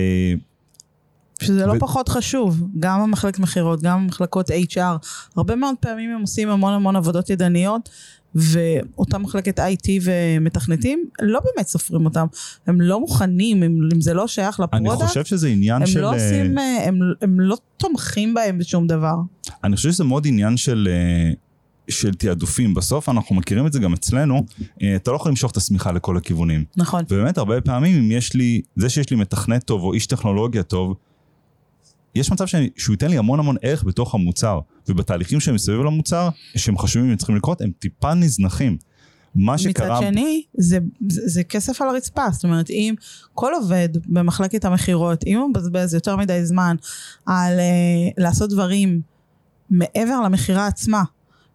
שזה 1.42 1.66
לא 1.66 1.74
ו... 1.74 1.80
פחות 1.80 2.10
חשוב, 2.10 2.64
גם 2.80 3.02
המחלקת 3.02 3.40
מכירות, 3.40 3.82
גם 3.82 3.98
המחלקות 4.00 4.52
HR, 4.52 5.08
הרבה 5.36 5.56
מאוד 5.56 5.76
פעמים 5.80 6.10
הם 6.10 6.22
עושים 6.22 6.50
המון 6.50 6.74
המון 6.74 6.96
עבודות 6.96 7.30
ידניות, 7.30 7.90
ואותה 8.36 9.18
מחלקת 9.18 9.60
IT 9.60 9.90
ומתכנתים, 10.02 11.06
לא 11.22 11.40
באמת 11.40 11.68
סופרים 11.68 12.06
אותם. 12.06 12.26
הם 12.68 12.82
לא 12.82 13.00
מוכנים, 13.00 13.64
אם, 13.64 13.90
אם 13.94 14.02
זה 14.02 14.14
לא 14.14 14.28
שייך 14.28 14.60
ל 14.60 14.65
product, 14.65 15.02
אני 15.02 15.08
חושב 15.08 15.26
שזה 15.26 15.48
עניין 15.48 15.82
הם 15.82 15.88
של... 15.88 16.02
לא 16.02 16.16
עושים, 16.16 16.58
אה, 16.58 16.88
הם, 16.88 17.00
הם 17.22 17.40
לא 17.40 17.58
תומכים 17.78 18.34
בהם 18.34 18.58
בשום 18.58 18.88
דבר. 18.88 19.16
אני 19.64 19.76
חושב 19.76 19.92
שזה 19.92 20.04
מאוד 20.04 20.28
עניין 20.28 20.58
של... 20.58 20.88
אה, 20.92 21.32
של 21.90 22.14
תעדופים. 22.14 22.74
בסוף 22.74 23.10
אנחנו 23.10 23.36
מכירים 23.36 23.68
את 23.68 23.74
זה 23.74 23.80
גם 23.80 23.94
אצלנו, 23.94 24.46
אה, 24.82 24.96
אתה 24.96 25.12
לא 25.12 25.16
יכול 25.16 25.30
למשוך 25.30 25.52
את 25.52 25.58
השמיכה 25.58 25.92
לכל 25.92 26.18
הכיוונים. 26.18 26.64
נכון. 26.78 27.04
ובאמת 27.10 27.38
הרבה 27.38 27.62
פעמים 27.62 27.98
אם 27.98 28.12
יש 28.12 28.34
לי, 28.34 28.62
זה 28.76 28.90
שיש 28.90 29.10
לי 29.10 29.18
מתכנת 29.18 29.64
טוב 29.64 29.84
או 29.84 29.94
איש 29.94 30.08
טכנולוגיה 30.08 30.64
טוב, 30.64 30.96
יש 32.20 32.32
מצב 32.32 32.46
שאני, 32.46 32.70
שהוא 32.78 32.94
ייתן 32.94 33.10
לי 33.10 33.18
המון 33.18 33.40
המון 33.40 33.56
ערך 33.62 33.84
בתוך 33.84 34.16
המוצר, 34.16 34.60
ובתהליכים 34.88 35.40
שהם 35.40 35.56
מסביב 35.56 35.82
למוצר, 35.82 36.30
שהם 36.56 36.78
חשובים 36.78 37.14
וצריכים 37.14 37.36
לקרות, 37.36 37.62
הם 37.62 37.72
טיפה 37.80 38.14
נזנחים. 38.14 38.78
מה 39.36 39.58
שקרה... 39.58 40.00
מצד 40.00 40.08
שני, 40.08 40.44
זה, 40.54 40.80
זה, 41.10 41.22
זה 41.26 41.44
כסף 41.44 41.82
על 41.82 41.90
הרצפה, 41.90 42.24
זאת 42.32 42.44
אומרת, 42.44 42.70
אם 42.70 42.96
כל 43.34 43.54
עובד 43.54 43.90
במחלקת 44.06 44.66
המכירות, 44.66 45.24
אם 45.28 45.38
הוא 45.38 45.50
מבזבז 45.50 45.94
יותר 45.94 46.16
מדי 46.16 46.46
זמן 46.46 46.76
על 47.26 47.60
uh, 47.60 48.14
לעשות 48.18 48.50
דברים 48.50 49.02
מעבר 49.70 50.22
למכירה 50.26 50.68
עצמה, 50.68 51.04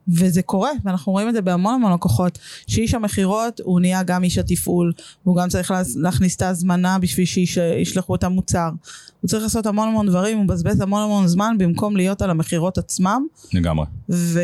וזה 0.09 0.43
קורה, 0.43 0.71
ואנחנו 0.85 1.13
רואים 1.13 1.29
את 1.29 1.35
זה 1.35 1.43
בהמון 1.43 1.75
המון 1.75 1.93
לקוחות, 1.93 2.39
שאיש 2.67 2.95
המכירות 2.95 3.61
הוא 3.65 3.81
נהיה 3.81 4.03
גם 4.03 4.25
איש 4.25 4.39
התפעול, 4.39 4.93
והוא 5.25 5.37
גם 5.37 5.49
צריך 5.49 5.73
להכניס 5.97 6.37
את 6.37 6.43
ההזמנה 6.43 6.99
בשביל 6.99 7.27
שישלחו 7.27 8.15
את 8.15 8.25
המוצר. 8.25 8.71
הוא 9.21 9.29
צריך 9.29 9.43
לעשות 9.43 9.67
המון 9.67 9.89
המון 9.89 10.07
דברים, 10.07 10.37
הוא 10.37 10.45
מבזבז 10.45 10.81
המון 10.81 11.03
המון 11.03 11.27
זמן 11.27 11.57
במקום 11.59 11.97
להיות 11.97 12.23
על 12.23 12.31
המכירות 12.31 12.79
עצמם. 12.79 13.27
לגמרי. 13.53 13.87
ו... 14.11 14.41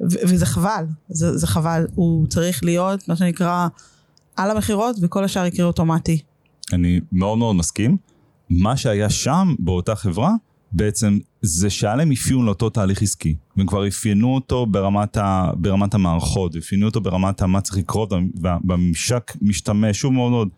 ו... 0.00 0.18
וזה 0.22 0.46
חבל, 0.46 0.84
זה, 1.08 1.38
זה 1.38 1.46
חבל. 1.46 1.86
הוא 1.94 2.26
צריך 2.26 2.64
להיות, 2.64 3.08
מה 3.08 3.16
שנקרא, 3.16 3.68
על 4.36 4.50
המכירות, 4.50 4.96
וכל 5.02 5.24
השאר 5.24 5.46
יקרה 5.46 5.66
אוטומטי. 5.66 6.18
אני 6.72 7.00
מאוד 7.12 7.38
מאוד 7.38 7.56
מסכים. 7.56 7.96
מה 8.50 8.76
שהיה 8.76 9.10
שם, 9.10 9.54
באותה 9.58 9.94
חברה, 9.94 10.30
בעצם 10.72 11.18
זה 11.46 11.70
שהיה 11.70 11.96
להם 11.96 12.12
אפיון 12.12 12.44
לאותו 12.46 12.70
תהליך 12.70 13.02
עסקי, 13.02 13.36
והם 13.56 13.66
כבר 13.66 13.88
אפיינו 13.88 14.34
אותו 14.34 14.66
ברמת, 14.66 15.16
ה, 15.16 15.50
ברמת 15.56 15.94
המערכות, 15.94 16.56
אפיינו 16.56 16.86
אותו 16.86 17.00
ברמת 17.00 17.42
מה 17.42 17.60
צריך 17.60 17.78
לקרות, 17.78 18.12
בממשק 18.40 19.32
משתמש, 19.42 19.98
שוב 19.98 20.12
מאוד 20.12 20.30
מאוד 20.30 20.48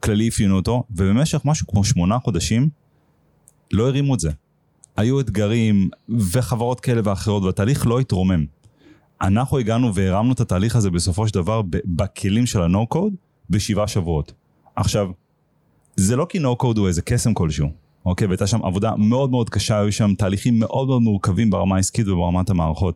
כללי 0.00 0.28
אפיינו 0.28 0.56
אותו, 0.56 0.84
ובמשך 0.90 1.40
משהו 1.44 1.66
כמו 1.66 1.84
שמונה 1.84 2.18
חודשים, 2.18 2.68
לא 3.72 3.88
הרימו 3.88 4.14
את 4.14 4.20
זה. 4.20 4.30
היו 4.96 5.20
אתגרים 5.20 5.88
וחברות 6.08 6.80
כאלה 6.80 7.00
ואחרות, 7.04 7.42
והתהליך 7.42 7.86
לא 7.86 8.00
התרומם. 8.00 8.44
אנחנו 9.20 9.58
הגענו 9.58 9.94
והרמנו 9.94 10.32
את 10.32 10.40
התהליך 10.40 10.76
הזה 10.76 10.90
בסופו 10.90 11.28
של 11.28 11.34
דבר 11.34 11.62
בכלים 11.84 12.46
של 12.46 12.62
ה-No-Code 12.62 13.14
בשבעה 13.50 13.88
שבועות. 13.88 14.32
עכשיו, 14.76 15.10
זה 15.96 16.16
לא 16.16 16.26
כי 16.28 16.38
No-Code 16.38 16.78
הוא 16.78 16.88
איזה 16.88 17.02
קסם 17.02 17.34
כלשהו. 17.34 17.83
אוקיי? 18.06 18.26
והייתה 18.26 18.46
שם 18.46 18.64
עבודה 18.64 18.92
מאוד 18.96 19.30
מאוד 19.30 19.50
קשה, 19.50 19.80
היו 19.80 19.92
שם 19.92 20.14
תהליכים 20.18 20.58
מאוד 20.58 20.88
מאוד 20.88 21.02
מורכבים 21.02 21.50
ברמה 21.50 21.76
העסקית 21.76 22.08
וברמת 22.08 22.50
המערכות. 22.50 22.94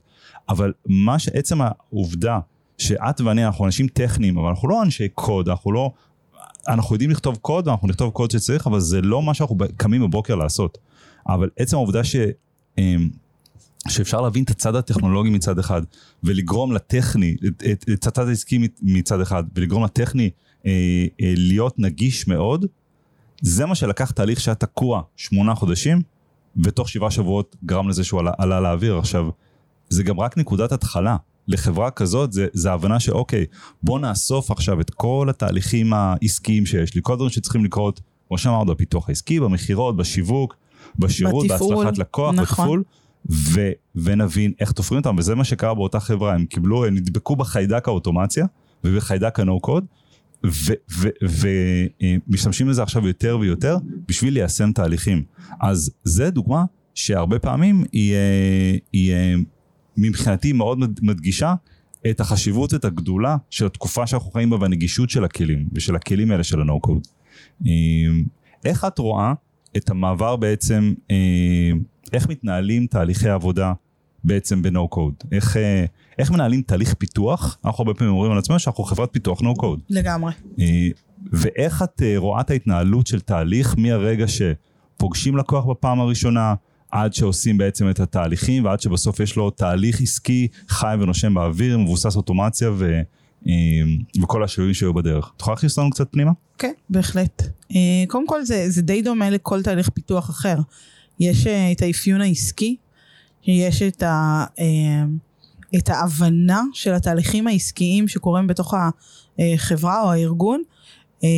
אבל 0.49 0.73
מה 0.87 1.19
שעצם 1.19 1.59
העובדה 1.61 2.39
שאת 2.79 3.21
ואני 3.21 3.47
אנחנו 3.47 3.67
אנשים 3.67 3.89
טכניים, 3.89 4.39
אבל 4.39 4.49
אנחנו 4.49 4.69
לא 4.69 4.83
אנשי 4.83 5.09
קוד, 5.09 5.49
אנחנו 5.49 5.73
לא... 5.73 5.91
אנחנו 6.69 6.95
יודעים 6.95 7.11
לכתוב 7.11 7.37
קוד 7.37 7.69
ואנחנו 7.69 7.89
נכתוב 7.89 8.11
קוד 8.11 8.31
שצריך, 8.31 8.67
אבל 8.67 8.81
זה 8.81 9.01
לא 9.01 9.23
מה 9.23 9.35
שאנחנו 9.35 9.57
קמים 9.77 10.03
בבוקר 10.03 10.35
לעשות. 10.35 10.79
אבל 11.29 11.51
עצם 11.57 11.77
העובדה 11.77 12.05
ש... 12.05 12.17
אמ, 12.79 13.09
שאפשר 13.89 14.21
להבין 14.21 14.45
את 14.45 14.51
הצד 14.51 14.75
הטכנולוגי 14.75 15.31
מצד 15.31 15.59
אחד, 15.59 15.83
ולגרום 16.25 16.73
לטכני, 16.73 17.37
את 17.93 18.07
הצד 18.07 18.29
העסקי 18.29 18.69
מצד 18.83 19.21
אחד, 19.21 19.45
ולגרום 19.55 19.85
לטכני 19.85 20.31
אה, 20.67 20.71
אה, 21.21 21.33
להיות 21.37 21.79
נגיש 21.79 22.29
מאוד, 22.29 22.67
זה 23.43 23.67
מה 23.67 23.75
שלקח 23.75 24.11
תהליך 24.11 24.41
שהיה 24.41 24.55
תקוע 24.55 25.03
שמונה 25.17 25.55
חודשים, 25.55 26.03
ותוך 26.65 26.89
שבעה 26.89 27.11
שבועות 27.11 27.57
גרם 27.65 27.89
לזה 27.89 28.05
שהוא 28.05 28.21
עלה, 28.21 28.33
עלה 28.39 28.61
לאוויר. 28.61 28.99
עכשיו, 28.99 29.29
זה 29.89 30.03
גם 30.03 30.21
רק 30.21 30.39
נקודת 30.39 30.73
התחלה. 30.73 31.17
לחברה 31.49 31.91
כזאת 31.91 32.33
זה, 32.33 32.47
זה 32.53 32.73
הבנה 32.73 33.01
שאוקיי, 33.01 33.47
בוא 33.83 33.99
נאסוף 33.99 34.51
עכשיו 34.51 34.81
את 34.81 34.91
כל 34.91 35.27
התהליכים 35.31 35.93
העסקיים 35.93 36.67
שיש 36.67 36.95
לי, 36.95 37.01
כל 37.05 37.13
הדברים 37.13 37.31
שצריכים 37.31 37.65
לקרות, 37.65 38.01
כמו 38.29 38.39
שאמרת, 38.39 38.67
בפיתוח 38.67 39.09
העסקי, 39.09 39.41
במכירות, 39.41 39.97
בשיווק, 39.97 40.57
בשירות, 40.99 41.47
בתפעול, 41.47 41.75
בהצלחת 41.75 41.99
לקוח, 41.99 42.35
נכון. 42.35 42.45
בתפעול, 42.45 42.83
ו, 43.31 43.71
ונבין 43.95 44.53
איך 44.61 44.73
תופרים 44.73 44.99
אותם, 44.99 45.17
וזה 45.19 45.35
מה 45.35 45.45
שקרה 45.45 45.75
באותה 45.75 46.01
חברה, 46.01 46.35
הם 46.35 46.45
קיבלו, 46.45 46.87
הם 46.87 46.95
נדבקו 46.95 47.37
בחיידק 47.37 47.89
האוטומציה 47.89 48.47
ובחיידק 48.85 49.41
ה-No 49.41 49.67
code, 49.67 49.85
ומשתמשים 51.23 52.69
בזה 52.69 52.83
עכשיו 52.83 53.07
יותר 53.07 53.39
ויותר 53.41 53.77
בשביל 54.09 54.35
ליישם 54.35 54.73
תהליכים. 54.73 55.23
אז 55.61 55.91
זה 56.05 56.31
דוגמה 56.31 56.65
שהרבה 56.95 57.39
פעמים 57.39 57.85
היא, 57.93 58.15
היא 58.93 59.15
מבחינתי 59.97 60.53
מאוד 60.53 60.79
מדגישה 61.03 61.55
את 62.11 62.21
החשיבות 62.21 62.73
ואת 62.73 62.85
הגדולה 62.85 63.37
של 63.51 63.67
התקופה 63.67 64.07
שאנחנו 64.07 64.31
חיים 64.31 64.51
בה 64.51 64.57
והנגישות 64.57 65.11
של 65.11 65.25
הכלים 65.25 65.69
ושל 65.73 65.97
הכלים 65.97 66.31
האלה 66.31 66.45
של 66.45 66.61
ה-No 66.61 66.89
code. 66.89 67.09
איך 68.65 68.85
את 68.85 68.99
רואה 68.99 69.33
את 69.77 69.91
המעבר 69.91 70.37
בעצם, 70.37 70.95
איך 72.13 72.29
מתנהלים 72.29 72.87
תהליכי 72.87 73.29
עבודה 73.29 73.73
בעצם 74.25 74.63
ב-No 74.63 74.97
code? 74.97 75.27
איך, 75.33 75.57
איך 76.19 76.31
מנהלים 76.31 76.63
תהליך 76.63 76.95
פיתוח? 76.95 77.59
אנחנו 77.65 77.83
הרבה 77.83 77.95
פעמים 77.95 78.13
אומרים 78.13 78.33
על 78.33 78.39
עצמנו 78.39 78.59
שאנחנו 78.59 78.85
חברת 78.85 79.09
פיתוח 79.13 79.41
no 79.41 79.63
code. 79.63 79.81
לגמרי. 79.91 80.33
אה, 80.61 80.89
ואיך 81.33 81.83
את 81.83 82.03
אה, 82.03 82.15
רואה 82.17 82.41
את 82.41 82.51
ההתנהלות 82.51 83.07
של 83.07 83.21
תהליך 83.21 83.75
מהרגע 83.79 84.25
שפוגשים 84.29 85.37
לקוח 85.37 85.65
בפעם 85.65 86.01
הראשונה, 86.01 86.55
עד 86.91 87.15
שעושים 87.15 87.59
בעצם 87.59 87.91
את 87.91 88.01
התהליכים, 88.01 88.65
ועד 88.65 88.81
שבסוף 88.81 89.21
יש 89.21 89.37
לו 89.37 89.51
תהליך 89.51 90.01
עסקי 90.01 90.49
חי 90.69 90.95
ונושם 91.01 91.35
באוויר, 91.35 91.79
מבוסס 91.79 92.17
אוטומציה 92.17 92.71
ו... 92.71 93.01
אה, 93.47 93.53
וכל 94.23 94.45
השינויים 94.45 94.75
שהיו 94.75 94.95
בדרך. 94.95 95.33
את 95.37 95.41
יכולה 95.41 95.55
להכניס 95.55 95.79
אותנו 95.79 95.91
קצת 95.91 96.09
פנימה? 96.11 96.33
כן, 96.59 96.73
okay, 96.77 96.81
בהחלט. 96.91 97.43
קודם 98.09 98.27
כל 98.27 98.45
זה, 98.45 98.71
זה 98.71 98.83
די 98.83 99.03
דומה 99.03 99.31
לכל 99.31 99.63
תהליך 99.63 99.89
פיתוח 99.89 100.31
אחר. 100.31 100.57
יש 101.21 101.47
את 101.47 101.83
האפיון 101.83 102.21
העסקי, 102.21 102.77
יש 103.49 103.83
את 103.83 104.03
ה... 104.03 104.45
את 105.77 105.89
ההבנה 105.89 106.63
של 106.73 106.95
התהליכים 106.95 107.47
העסקיים 107.47 108.09
שקורים 108.09 108.47
בתוך 108.47 108.75
החברה 109.39 110.03
או 110.03 110.13
הארגון, 110.13 110.63
אה, 111.25 111.29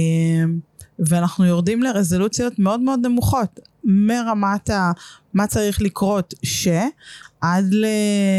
ואנחנו 0.99 1.45
יורדים 1.45 1.83
לרזולוציות 1.83 2.59
מאוד 2.59 2.81
מאוד 2.81 3.07
נמוכות, 3.07 3.61
מרמת 3.85 4.71
ה, 4.71 4.93
מה 5.35 5.47
צריך 5.47 5.83
לקרות 5.83 6.35
ש, 6.43 6.69
עד 7.41 7.65
ל, 7.71 7.87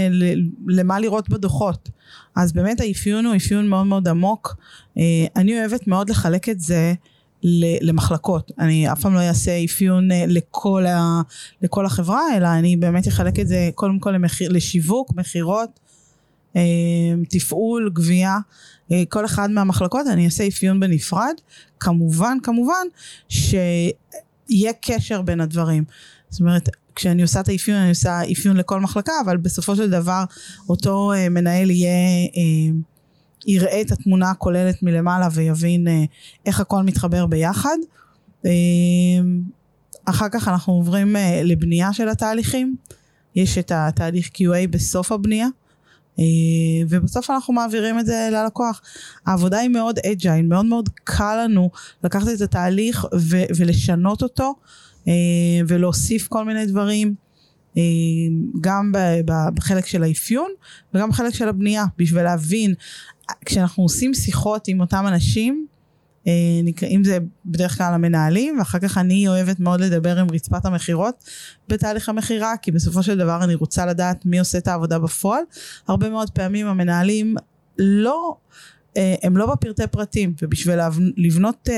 ל, 0.10 0.50
למה 0.68 1.00
לראות 1.00 1.30
בדוחות. 1.30 1.90
אז 2.36 2.54
באמת 2.54 2.80
האפיון 2.80 3.26
הוא 3.26 3.36
אפיון 3.36 3.68
מאוד 3.68 3.86
מאוד 3.86 4.08
עמוק. 4.08 4.56
אה, 4.98 5.04
אני 5.36 5.60
אוהבת 5.60 5.88
מאוד 5.88 6.10
לחלק 6.10 6.50
את 6.50 6.60
זה 6.60 6.94
למחלקות. 7.82 8.52
אני 8.60 8.92
אף 8.92 9.02
פעם 9.02 9.14
לא 9.14 9.20
אעשה 9.20 9.66
אפיון 9.66 10.12
אה, 10.12 10.26
לכל, 10.28 10.86
ה, 10.86 11.22
לכל 11.62 11.86
החברה, 11.86 12.22
אלא 12.38 12.48
אני 12.48 12.78
באמת 12.78 13.08
אחלק 13.08 13.40
את 13.40 13.48
זה 13.48 13.70
קודם 13.76 14.00
כל 14.00 14.12
למחיר, 14.12 14.52
לשיווק, 14.52 15.12
מכירות, 15.16 15.80
אה, 16.56 16.62
תפעול, 17.30 17.92
גבייה. 17.94 18.38
אה, 18.92 19.04
כל 19.10 19.26
אחד 19.26 19.52
מהמחלקות 19.52 20.08
אני 20.08 20.26
אעשה 20.26 20.48
אפיון 20.48 20.80
בנפרד. 20.80 21.34
כמובן, 21.80 22.38
כמובן, 22.44 22.88
שיהיה 23.30 24.74
קשר 24.82 25.22
בין 25.22 25.42
הדברים. 25.42 25.84
זאת 26.30 26.40
אומרת, 26.40 26.70
כשאני 26.96 27.22
עושה 27.22 27.40
את 27.40 27.50
האפיון, 27.50 27.78
אני 27.78 27.90
עושה 27.90 28.22
אפיון 28.32 28.58
לכל 28.58 28.80
מחלקה, 28.80 29.14
אבל 29.26 29.38
בסופו 29.38 29.76
של 29.76 29.90
דבר 29.90 30.24
אותו 30.70 31.12
מנהל 31.32 31.72
יהיה, 31.72 32.28
יראה 33.48 33.82
את 33.82 33.92
התמונה 33.92 34.30
הכוללת 34.30 34.84
מלמעלה 34.84 35.28
ויבין 35.32 35.88
אה, 35.88 36.04
איך 36.46 36.60
הכל 36.60 36.84
מתחבר 36.84 37.26
ביחד. 37.26 37.78
אה, 38.46 38.52
אחר 40.06 40.30
כך 40.32 40.48
אנחנו 40.48 40.74
עוברים 40.74 41.16
אה, 41.16 41.42
לבנייה 41.44 41.94
של 41.94 42.10
התהליכים. 42.10 42.76
יש 43.36 43.58
את 43.58 43.72
התהליך 43.76 44.28
QA 44.28 44.68
בסוף 44.70 45.12
הבנייה. 45.12 45.48
ובסוף 46.90 47.30
אנחנו 47.30 47.54
מעבירים 47.54 48.00
את 48.00 48.06
זה 48.06 48.30
ללקוח. 48.32 48.82
העבודה 49.26 49.60
היא 49.60 49.70
מאוד 49.70 50.00
אג'ייל, 50.00 50.46
מאוד 50.46 50.66
מאוד 50.66 50.90
קל 51.04 51.44
לנו 51.44 51.70
לקחת 52.04 52.28
את 52.36 52.42
התהליך 52.42 53.06
ולשנות 53.58 54.24
אותו 54.24 54.56
ולהוסיף 55.68 56.28
כל 56.28 56.46
מיני 56.46 56.66
דברים, 56.66 57.16
גם 58.62 58.92
בחלק 59.56 59.86
של 59.86 60.04
האפיון 60.04 60.52
וגם 60.94 61.10
בחלק 61.10 61.34
של 61.34 61.50
הבנייה, 61.50 61.86
בשביל 61.98 62.24
להבין, 62.24 62.74
כשאנחנו 63.46 63.84
עושים 63.84 64.14
שיחות 64.14 64.68
עם 64.68 64.82
אותם 64.82 65.06
אנשים, 65.08 65.66
אם 66.84 67.02
זה 67.04 67.18
בדרך 67.46 67.78
כלל 67.78 67.94
המנהלים, 67.94 68.60
ואחר 68.60 68.80
כך 68.80 68.98
אני 68.98 69.28
אוהבת 69.28 69.60
מאוד 69.60 69.82
לדבר 69.82 70.20
עם 70.20 70.28
רצפת 70.32 70.66
המכירות 70.66 71.24
בתהליך 71.70 72.10
המכירה, 72.10 72.54
כי 72.62 72.72
בסופו 72.72 73.04
של 73.04 73.18
דבר 73.18 73.44
אני 73.44 73.56
רוצה 73.56 73.86
לדעת 73.86 74.26
מי 74.26 74.40
עושה 74.40 74.58
את 74.58 74.68
העבודה 74.68 75.00
בפועל. 75.00 75.44
הרבה 75.88 76.10
מאוד 76.10 76.30
פעמים 76.30 76.68
המנהלים 76.68 77.36
לא, 77.78 78.36
הם 78.96 79.38
לא 79.38 79.46
בפרטי 79.46 79.88
פרטים, 79.88 80.34
ובשביל 80.42 80.80
לבנות 81.18 81.70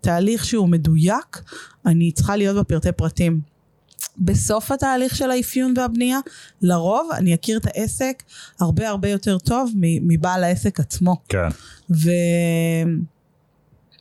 תהליך 0.00 0.44
שהוא 0.44 0.68
מדויק, 0.68 1.42
אני 1.86 2.12
צריכה 2.12 2.36
להיות 2.36 2.56
בפרטי 2.56 2.92
פרטים. 2.92 3.55
בסוף 4.18 4.70
התהליך 4.70 5.16
של 5.16 5.30
האפיון 5.30 5.74
והבנייה, 5.76 6.18
לרוב 6.62 7.10
אני 7.12 7.34
אכיר 7.34 7.58
את 7.58 7.66
העסק 7.66 8.22
הרבה 8.60 8.88
הרבה 8.88 9.08
יותר 9.08 9.38
טוב 9.38 9.72
מבעל 9.76 10.44
העסק 10.44 10.80
עצמו. 10.80 11.16
כן. 11.28 11.48
ו... 11.90 12.10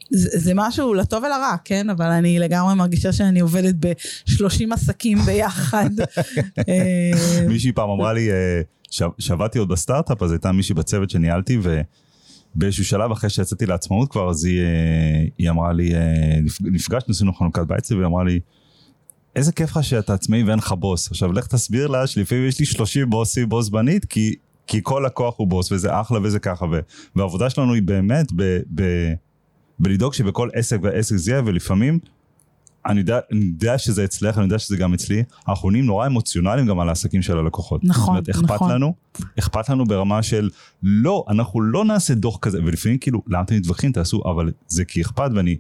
זה, 0.10 0.30
זה 0.40 0.52
משהו 0.56 0.94
לטוב 0.94 1.24
ולרע, 1.24 1.56
כן? 1.66 1.90
אבל 1.90 2.06
אני 2.06 2.40
לגמרי 2.40 2.76
מרגישה 2.76 3.12
שאני 3.12 3.40
עובדת 3.40 3.76
ב-30 3.80 4.74
עסקים 4.74 5.18
ביחד. 5.18 5.90
אה, 6.70 7.48
מישהי 7.48 7.72
פעם 7.72 7.90
אמרה 7.90 8.14
לי, 8.14 8.32
אה, 8.32 8.62
שעבדתי 9.20 9.60
עוד 9.60 9.68
בסטארט-אפ, 9.68 10.24
אז 10.24 10.32
הייתה 10.32 10.52
מישהי 10.52 10.76
בצוות 10.76 11.10
שניהלתי, 11.10 11.58
ובאיזשהו 12.56 12.86
שלב 12.86 13.12
אחרי 13.12 13.30
שיצאתי 13.30 13.66
לעצמאות 13.66 14.12
כבר, 14.12 14.30
אז 14.30 14.46
היא, 14.46 14.60
אה, 14.60 15.26
היא 15.38 15.50
אמרה 15.50 15.74
לי, 15.74 15.94
נפגשנו, 16.62 17.12
עשינו 17.12 17.34
חנוכת 17.34 17.68
בית, 17.68 17.92
והיא 17.92 18.06
אמרה 18.06 18.24
לי, 18.24 18.40
איזה 19.36 19.52
כיף 19.52 19.70
לך 19.70 19.84
שאתה 19.84 20.14
עצמאי 20.14 20.44
ואין 20.44 20.60
לך 20.60 20.72
בוס. 20.72 21.12
עכשיו 21.12 21.34
לך 21.34 21.48
תסביר 21.48 21.88
לה 21.88 22.08
שלפעמים 22.08 22.48
יש 22.48 22.60
לי 22.60 22.66
30 22.66 23.10
בוסים 23.10 23.50
בו 23.50 23.62
זמנית, 23.62 24.06
כי, 24.06 24.36
כי 24.68 24.80
כל 24.84 25.04
לקוח 25.06 25.36
הוא 25.38 25.48
בוס, 25.48 25.72
וזה 25.72 26.02
אחלה 26.02 26.20
וזה 26.24 26.40
ככה, 26.40 26.66
והעבודה 27.16 27.50
שלנו 27.50 27.74
היא 27.74 27.84
באמת 27.84 28.32
ב... 28.36 28.60
ב 28.76 28.84
ולדאוג 29.80 30.14
שבכל 30.14 30.50
עסק 30.54 30.80
ועסק 30.82 31.16
זה 31.16 31.32
יהיה, 31.32 31.42
ולפעמים, 31.46 32.00
אני 32.86 33.00
יודע, 33.00 33.20
אני 33.32 33.46
יודע 33.46 33.78
שזה 33.78 34.04
אצלך, 34.06 34.38
אני 34.38 34.46
יודע 34.46 34.60
שזה 34.60 34.78
גם 34.78 34.94
אצלי, 34.94 35.24
אנחנו 35.48 35.70
נהיים 35.70 35.86
נורא 35.86 36.08
אמוציונליים 36.08 36.68
גם 36.68 36.80
על 36.80 36.90
העסקים 36.90 37.22
של 37.22 37.38
הלקוחות. 37.38 37.84
נכון, 37.84 38.02
זאת 38.02 38.08
אומרת, 38.08 38.30
אכפת 38.30 38.56
נכון. 38.56 38.72
לנו, 38.72 38.94
אכפת 39.40 39.70
לנו 39.70 39.86
ברמה 39.86 40.24
של, 40.24 40.50
לא, 40.84 41.26
אנחנו 41.30 41.62
לא 41.62 41.86
נעשה 41.86 42.14
דוח 42.14 42.38
כזה, 42.38 42.60
ולפעמים 42.66 42.98
כאילו, 42.98 43.22
למה 43.28 43.42
אתם 43.42 43.56
מתווכחים, 43.56 43.92
תעשו, 43.92 44.24
אבל 44.26 44.52
זה 44.68 44.86
כי 44.86 45.02
אכפת, 45.02 45.30
ואני, 45.36 45.58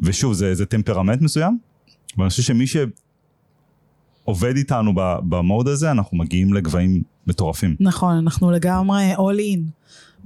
ושוב, 0.00 0.32
זה, 0.32 0.54
זה 0.54 0.66
טמפרמנט 0.66 1.22
מסוים, 1.22 1.58
ואני 2.16 2.30
חושב 2.30 2.42
שמי 2.42 2.64
שעובד 2.66 4.56
איתנו 4.56 4.92
במוד 5.22 5.68
הזה, 5.68 5.90
אנחנו 5.90 6.16
מגיעים 6.16 6.54
לגבהים 6.54 7.02
מטורפים. 7.26 7.76
נכון, 7.80 8.16
אנחנו 8.16 8.50
לגמרי 8.50 9.14
all 9.14 9.56
in. 9.56 9.60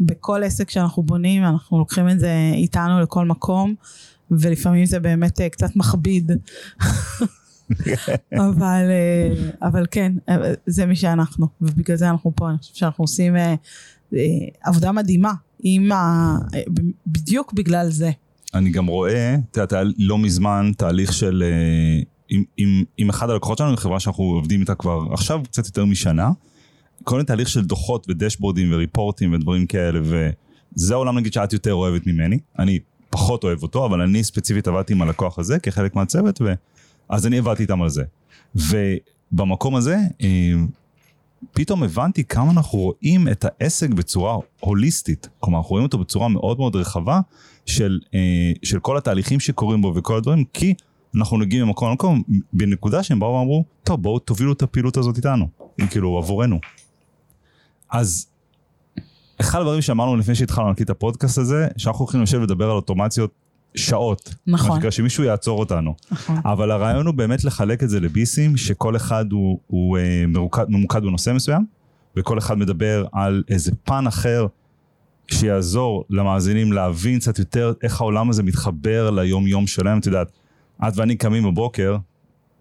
בכל 0.01 0.43
עסק 0.43 0.71
שאנחנו 0.71 1.03
בונים, 1.03 1.45
אנחנו 1.45 1.79
לוקחים 1.79 2.09
את 2.09 2.21
זה 2.21 2.51
איתנו 2.55 3.01
לכל 3.01 3.27
מקום, 3.27 3.75
ולפעמים 4.31 4.87
זה 4.87 5.01
באמת 5.01 5.41
uh, 5.41 5.49
קצת 5.49 5.77
מכביד. 5.77 6.33
אבל, 8.47 8.91
uh, 8.91 9.57
אבל 9.63 9.87
כן, 9.91 10.13
אה, 10.29 10.37
זה 10.67 10.87
מי 10.87 10.97
שאנחנו, 10.97 11.47
ובגלל 11.61 11.97
זה 11.97 12.11
אנחנו 12.11 12.33
פה, 12.37 12.51
אני 12.51 12.59
חושבת 12.59 12.77
שאנחנו 12.77 13.05
עושים 13.05 13.35
עבודה 14.63 14.93
מדהימה, 14.93 15.33
עם 15.63 15.93
ה... 15.93 16.37
בדיוק 17.07 17.53
בגלל 17.53 17.91
זה. 17.91 18.11
אני 18.55 18.71
גם 18.71 18.87
רואה, 18.87 19.35
את 19.51 19.57
יודעת, 19.57 19.73
היה 19.73 19.83
לא 19.99 20.19
מזמן 20.19 20.73
תהליך 20.77 21.13
של, 21.13 21.45
עם, 22.29 22.45
עם, 22.57 22.85
עם 22.97 23.09
אחד 23.09 23.31
הלקוחות 23.31 23.59
שלנו, 23.59 23.77
חברה 23.77 24.01
שאנחנו 24.01 24.25
עובדים 24.25 24.61
איתה 24.61 24.75
כבר 24.75 25.05
עכשיו 25.13 25.41
קצת 25.45 25.67
יותר 25.67 25.85
משנה, 25.85 26.31
כל 27.05 27.15
מיני 27.15 27.27
תהליך 27.27 27.49
של 27.49 27.65
דוחות 27.65 28.07
ודשבורדים 28.09 28.73
וריפורטים 28.73 29.33
ודברים 29.33 29.67
כאלה, 29.67 30.01
וזה 30.03 30.95
העולם 30.95 31.19
נגיד 31.19 31.33
שאת 31.33 31.53
יותר 31.53 31.75
אוהבת 31.75 32.07
ממני, 32.07 32.39
אני 32.59 32.79
פחות 33.11 33.45
אוהב 33.45 33.63
אותו, 33.63 33.87
אבל 33.87 34.01
אני 34.01 34.25
ספציפית 34.25 34.69
עבדתי 34.69 34.93
עם 34.93 35.03
הלקוח 35.03 35.39
הזה 35.39 35.59
כחלק 35.59 35.95
מהצוות, 35.95 36.43
ו... 36.43 36.53
אז 37.09 37.27
אני 37.27 37.39
עבדתי 37.39 37.63
איתם 37.63 37.83
על 37.83 37.89
זה. 37.89 38.05
ובמקום 38.55 39.77
הזה, 39.77 39.97
אה, 40.23 40.53
פתאום 41.53 41.83
הבנתי 41.83 42.25
כמה 42.25 42.51
אנחנו 42.51 42.79
רואים 42.79 43.29
את 43.29 43.45
העסק 43.49 43.91
בצורה 43.91 44.37
הוליסטית, 44.61 45.29
כלומר 45.41 45.59
אנחנו 45.59 45.71
רואים 45.71 45.87
אותו 45.87 45.99
בצורה 45.99 46.29
מאוד 46.29 46.59
מאוד 46.59 46.77
רחבה 46.77 47.21
של, 47.67 47.99
אה, 48.15 48.53
של 48.63 48.81
כל 48.81 48.97
התהליכים 48.97 49.41
שקורים 49.41 49.83
בו 49.83 49.93
וכל 49.97 50.17
הדברים, 50.17 50.45
כי 50.53 50.75
אנחנו 51.17 51.39
נגיעים 51.39 51.67
ממקום 51.67 51.89
למקום 51.89 52.23
בנקודה 52.53 53.03
שהם 53.03 53.21
באו 53.21 53.35
ואמרו, 53.35 53.65
טוב 53.85 54.03
בואו 54.03 54.19
תובילו 54.19 54.53
את 54.53 54.63
הפעילות 54.63 54.97
הזאת 54.97 55.17
איתנו, 55.17 55.49
כאילו 55.91 56.19
עבורנו. 56.19 56.59
אז 57.91 58.27
אחד 59.41 59.61
הדברים 59.61 59.83
שאמרנו 59.83 60.17
לפני 60.17 60.35
שהתחלנו 60.35 60.69
להקליט 60.69 60.91
את 60.91 60.97
הפודקאסט 60.97 61.39
הזה, 61.39 61.69
שאנחנו 61.77 62.05
הולכים 62.05 62.23
לשבת 62.23 62.41
ולדבר 62.41 62.65
על 62.65 62.77
אוטומציות 62.77 63.31
שעות. 63.75 64.35
נכון. 64.47 64.71
מה 64.71 64.77
שקרה 64.77 64.91
שמישהו 64.91 65.25
יעצור 65.25 65.59
אותנו. 65.59 65.95
נכון. 66.11 66.37
אבל 66.45 66.71
הרעיון 66.71 67.07
הוא 67.07 67.15
באמת 67.15 67.45
לחלק 67.45 67.83
את 67.83 67.89
זה 67.91 68.01
לביסים, 68.01 68.57
שכל 68.57 68.97
אחד 68.97 69.33
הוא, 69.33 69.59
הוא 69.67 69.99
אה, 69.99 70.25
מרוקד, 70.29 70.65
ממוקד 70.69 71.03
בנושא 71.03 71.31
מסוים, 71.31 71.65
וכל 72.17 72.39
אחד 72.39 72.59
מדבר 72.59 73.07
על 73.13 73.43
איזה 73.49 73.73
פן 73.85 74.07
אחר 74.07 74.47
שיעזור 75.31 76.05
למאזינים 76.11 76.73
להבין 76.73 77.19
קצת 77.19 77.39
יותר 77.39 77.73
איך 77.83 78.01
העולם 78.01 78.31
הזה 78.31 78.43
מתחבר 78.43 79.11
ליום 79.11 79.47
יום 79.47 79.67
שלהם. 79.67 79.99
את 79.99 80.07
יודעת, 80.07 80.33
את 80.89 80.97
ואני 80.97 81.17
קמים 81.17 81.43
בבוקר, 81.43 81.97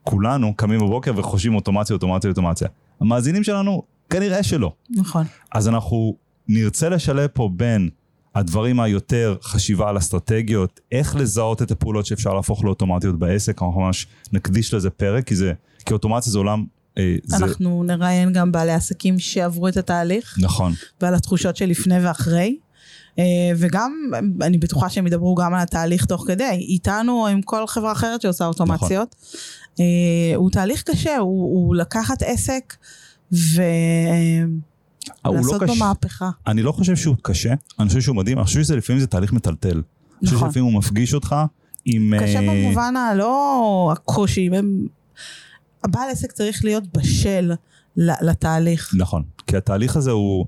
כולנו 0.04 0.54
קמים 0.56 0.80
בבוקר 0.80 1.12
וחושבים 1.16 1.56
אוטומציה, 1.56 1.94
אוטומציה, 1.94 2.30
אוטומציה. 2.30 2.68
המאזינים 3.00 3.44
שלנו 3.44 3.84
כנראה 4.10 4.44
שלא. 4.44 4.74
נכון. 4.90 5.26
אז 5.52 5.68
אנחנו 5.68 6.16
נרצה 6.48 6.90
לשלב 6.90 7.30
פה 7.34 7.50
בין 7.54 7.90
הדברים 8.36 8.80
היותר 8.80 9.36
חשיבה 9.44 9.90
על 9.90 9.98
אסטרטגיות, 9.98 10.80
איך 10.92 11.16
לזהות 11.16 11.62
את 11.62 11.72
הפעולות 11.72 12.06
שאפשר 12.06 12.34
להפוך 12.34 12.64
לאוטומטיות 12.64 13.20
בעסק, 13.20 13.62
אנחנו 13.62 13.82
ממש 13.82 14.08
נקדיש 14.32 14.74
לזה 14.74 14.90
פרק, 14.90 15.28
כי 15.28 15.36
זה, 15.36 15.54
כי 15.86 15.94
אוטומציה 15.94 16.32
זה 16.32 16.38
עולם... 16.38 16.66
אה, 16.98 17.16
אנחנו 17.34 17.84
זה... 17.88 17.94
נראיין 17.94 18.34
גם 18.34 18.52
בעלי 18.52 18.72
עסקים 18.72 19.20
שעברו 19.20 19.68
את 19.68 19.78
התהליך. 19.78 20.38
נכון. 20.42 20.74
ועל 21.02 21.16
התחושות 21.16 21.56
של 21.56 21.66
לפני 21.66 22.08
ואחרי. 22.08 22.58
אה, 23.20 23.24
וגם, 23.58 24.12
אני 24.42 24.58
בטוחה 24.58 24.90
שהם 24.90 25.08
ידברו 25.08 25.36
גם 25.36 25.54
על 25.54 25.62
התהליך 25.62 26.06
תוך 26.06 26.24
כדי, 26.28 26.66
איתנו 26.70 27.22
או 27.22 27.28
עם 27.28 27.42
כל 27.42 27.68
חברה 27.68 27.92
אחרת 27.92 28.22
שעושה 28.22 28.46
אוטומציות. 28.46 29.16
נכון. 29.24 29.40
אה, 29.80 30.36
הוא 30.36 30.52
תהליך 30.52 30.84
קשה, 30.84 31.18
הוא, 31.18 31.44
הוא 31.44 31.76
לקחת 31.76 32.24
עסק 32.24 32.76
ולעשות 35.30 35.62
לא 35.62 35.68
בו 35.68 35.76
מהפכה. 35.76 36.30
אני 36.48 36.64
לא 36.64 36.72
חושב 36.72 36.96
שהוא 36.96 37.16
קשה, 37.22 37.54
אני 37.80 37.88
חושב 37.88 38.02
שהוא 38.02 38.16
מדהים, 38.16 38.38
אני 38.38 38.46
חושב 38.46 38.64
שלפעמים 38.64 39.00
זה 39.00 39.08
תהליך 39.08 39.34
מטלטל. 39.34 39.70
נכון. 39.70 39.82
אני 40.22 40.26
חושב 40.26 40.36
נכון. 40.36 40.50
שלפעמים 40.50 40.74
הוא 40.74 40.80
מפגיש 40.80 41.14
אותך 41.14 41.36
עם... 41.86 42.14
קשה 42.20 42.40
uh... 42.40 42.42
במובן 42.42 42.96
הלא 42.96 43.90
הקושי, 43.94 44.50
הם... 44.54 44.88
הבעל 45.84 46.10
עסק 46.10 46.32
צריך 46.32 46.66
להיות 46.66 46.84
בשל 46.98 47.52
לתהליך. 47.98 48.94
נכון, 48.98 49.24
כי 49.48 49.58
התהליך 49.58 49.96
הזה 49.96 50.12
הוא... 50.12 50.46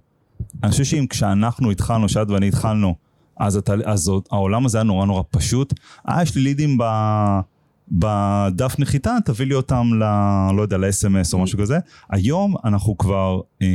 אני 0.64 0.72
חושב 0.72 0.84
שאם 0.84 1.06
כשאנחנו 1.10 1.72
התחלנו, 1.72 2.10
שאת 2.10 2.30
ואני 2.30 2.48
התחלנו, 2.48 2.96
אז, 3.40 3.56
התה... 3.56 3.74
אז 3.86 4.12
העולם 4.32 4.66
הזה 4.66 4.78
היה 4.78 4.84
נורא 4.84 5.06
נורא 5.06 5.24
פשוט. 5.32 5.74
אה, 6.10 6.24
יש 6.24 6.36
לי 6.36 6.42
לידים 6.42 6.78
ב... 6.78 6.84
בדף 7.92 8.76
נחיתה, 8.80 9.18
תביא 9.26 9.46
לי 9.46 9.54
אותם 9.54 9.90
ל... 10.00 10.04
לא 10.56 10.62
יודע, 10.62 10.78
ל-SMS 10.78 11.34
או 11.34 11.40
משהו 11.40 11.60
כזה. 11.60 11.78
היום 12.10 12.56
אנחנו 12.66 12.98
כבר... 12.98 13.42
אה, 13.62 13.68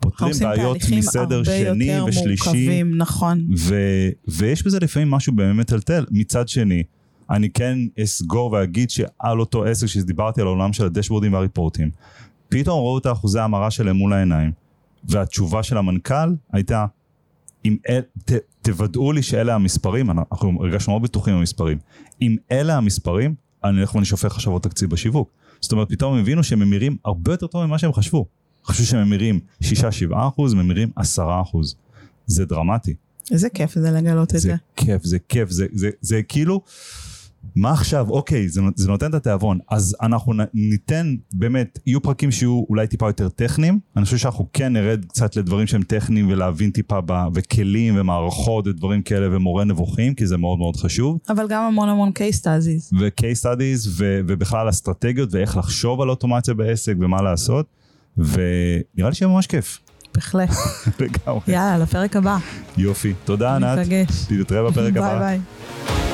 פותרים 0.00 0.32
בעיות 0.40 0.76
מסדר 0.96 1.44
שני 1.44 2.00
ושלישי. 2.00 2.44
מורכבים, 2.44 2.96
נכון. 2.96 3.46
ו, 3.58 3.74
ויש 4.28 4.66
בזה 4.66 4.78
לפעמים 4.78 5.10
משהו 5.10 5.32
באמת 5.32 5.56
מטלטל. 5.56 6.04
מצד 6.10 6.48
שני, 6.48 6.82
אני 7.30 7.50
כן 7.50 7.78
אסגור 8.02 8.52
ואגיד 8.52 8.90
שעל 8.90 9.40
אותו 9.40 9.64
עסק 9.64 9.86
שדיברתי 9.86 10.40
על 10.40 10.46
העולם 10.46 10.72
של 10.72 10.86
הדשבורדים 10.86 11.32
והריפורטים, 11.32 11.90
פתאום 12.48 12.78
ראו 12.78 12.98
את 12.98 13.06
האחוזי 13.06 13.38
ההמרה 13.38 13.70
שלהם 13.70 13.96
מול 13.96 14.12
העיניים, 14.12 14.52
והתשובה 15.04 15.62
של 15.62 15.76
המנכ"ל 15.76 16.34
הייתה, 16.52 16.86
אם 17.64 17.76
אל, 17.88 18.00
ת, 18.24 18.32
תוודאו 18.62 19.12
לי 19.12 19.22
שאלה 19.22 19.54
המספרים, 19.54 20.10
אנחנו 20.10 20.58
הרגשנו 20.60 20.92
מאוד 20.92 21.02
בטוחים 21.02 21.38
במספרים, 21.38 21.78
אם 22.22 22.36
אלה 22.52 22.76
המספרים, 22.76 23.34
אני 23.64 23.76
הולך 23.76 23.94
ואני 23.94 24.04
שופך 24.04 24.32
חשבות 24.32 24.62
תקציב 24.62 24.90
בשיווק. 24.90 25.30
זאת 25.60 25.72
אומרת, 25.72 25.88
פתאום 25.88 26.14
הם 26.14 26.20
הבינו 26.20 26.44
שהם 26.44 26.58
ממירים 26.58 26.96
הרבה 27.04 27.32
יותר 27.32 27.46
טוב 27.46 27.66
ממה 27.66 27.78
שהם 27.78 27.92
חשבו. 27.92 28.26
חשבו 28.66 28.86
שהם 28.86 29.06
ממירים 29.06 29.40
6-7 29.62 29.66
אחוז, 30.12 30.54
ממירים 30.54 30.90
10 30.96 31.22
אחוז. 31.42 31.74
זה 32.26 32.44
דרמטי. 32.44 32.94
איזה 33.30 33.48
כיף 33.50 33.74
זה 33.74 33.90
לגלות 33.90 34.34
את 34.34 34.40
זה 34.40 34.48
זה. 34.48 34.54
כיף, 34.76 35.04
זה 35.04 35.18
כיף, 35.28 35.50
זה, 35.50 35.66
זה, 35.72 35.90
זה 36.00 36.22
כאילו, 36.22 36.60
מה 37.56 37.72
עכשיו, 37.72 38.10
אוקיי, 38.10 38.48
זה, 38.48 38.60
זה 38.76 38.88
נותן 38.88 39.06
את 39.06 39.14
התיאבון, 39.14 39.58
אז 39.70 39.96
אנחנו 40.02 40.32
ניתן, 40.54 41.14
באמת, 41.32 41.78
יהיו 41.86 42.02
פרקים 42.02 42.30
שיהיו 42.30 42.64
אולי 42.68 42.86
טיפה 42.86 43.08
יותר 43.08 43.28
טכניים, 43.28 43.80
אני 43.96 44.04
חושב 44.04 44.16
שאנחנו 44.16 44.46
כן 44.52 44.72
נרד 44.72 45.04
קצת 45.04 45.36
לדברים 45.36 45.66
שהם 45.66 45.82
טכניים 45.82 46.28
ולהבין 46.28 46.70
טיפה, 46.70 47.00
ב, 47.06 47.12
וכלים 47.34 47.94
ומערכות 47.96 48.66
ודברים 48.66 49.02
כאלה 49.02 49.36
ומורה 49.36 49.64
נבוכים, 49.64 50.14
כי 50.14 50.26
זה 50.26 50.36
מאוד 50.36 50.58
מאוד 50.58 50.76
חשוב, 50.76 51.18
אבל 51.28 51.46
גם 51.48 51.62
המון 51.62 51.88
המון 51.88 52.08
case 52.08 52.40
studies. 52.40 52.96
ו-case 53.00 53.44
studies, 53.44 53.88
ו, 53.88 54.20
ובכלל 54.26 54.68
אסטרטגיות 54.68 55.28
ואיך 55.34 55.56
לחשוב 55.56 56.00
על 56.00 56.10
אוטומציה 56.10 56.54
בעסק 56.54 56.94
ומה 57.00 57.22
לעשות, 57.22 57.66
ונראה 58.18 59.08
לי 59.08 59.14
שיהיה 59.14 59.28
ממש 59.32 59.46
כיף, 59.46 59.78
בהחלט. 60.14 60.50
לגמרי. 61.00 61.40
יאללה, 61.48 61.78
לפרק 61.78 62.16
הבא. 62.16 62.36
יופי, 62.76 63.14
תודה 63.24 63.56
ענת, 63.56 63.78
ניפגש. 63.78 64.26
נתראה 64.30 64.70
בפרק 64.70 64.96
הבא. 64.96 65.18
ביי 65.18 65.38
ביי. 65.38 66.07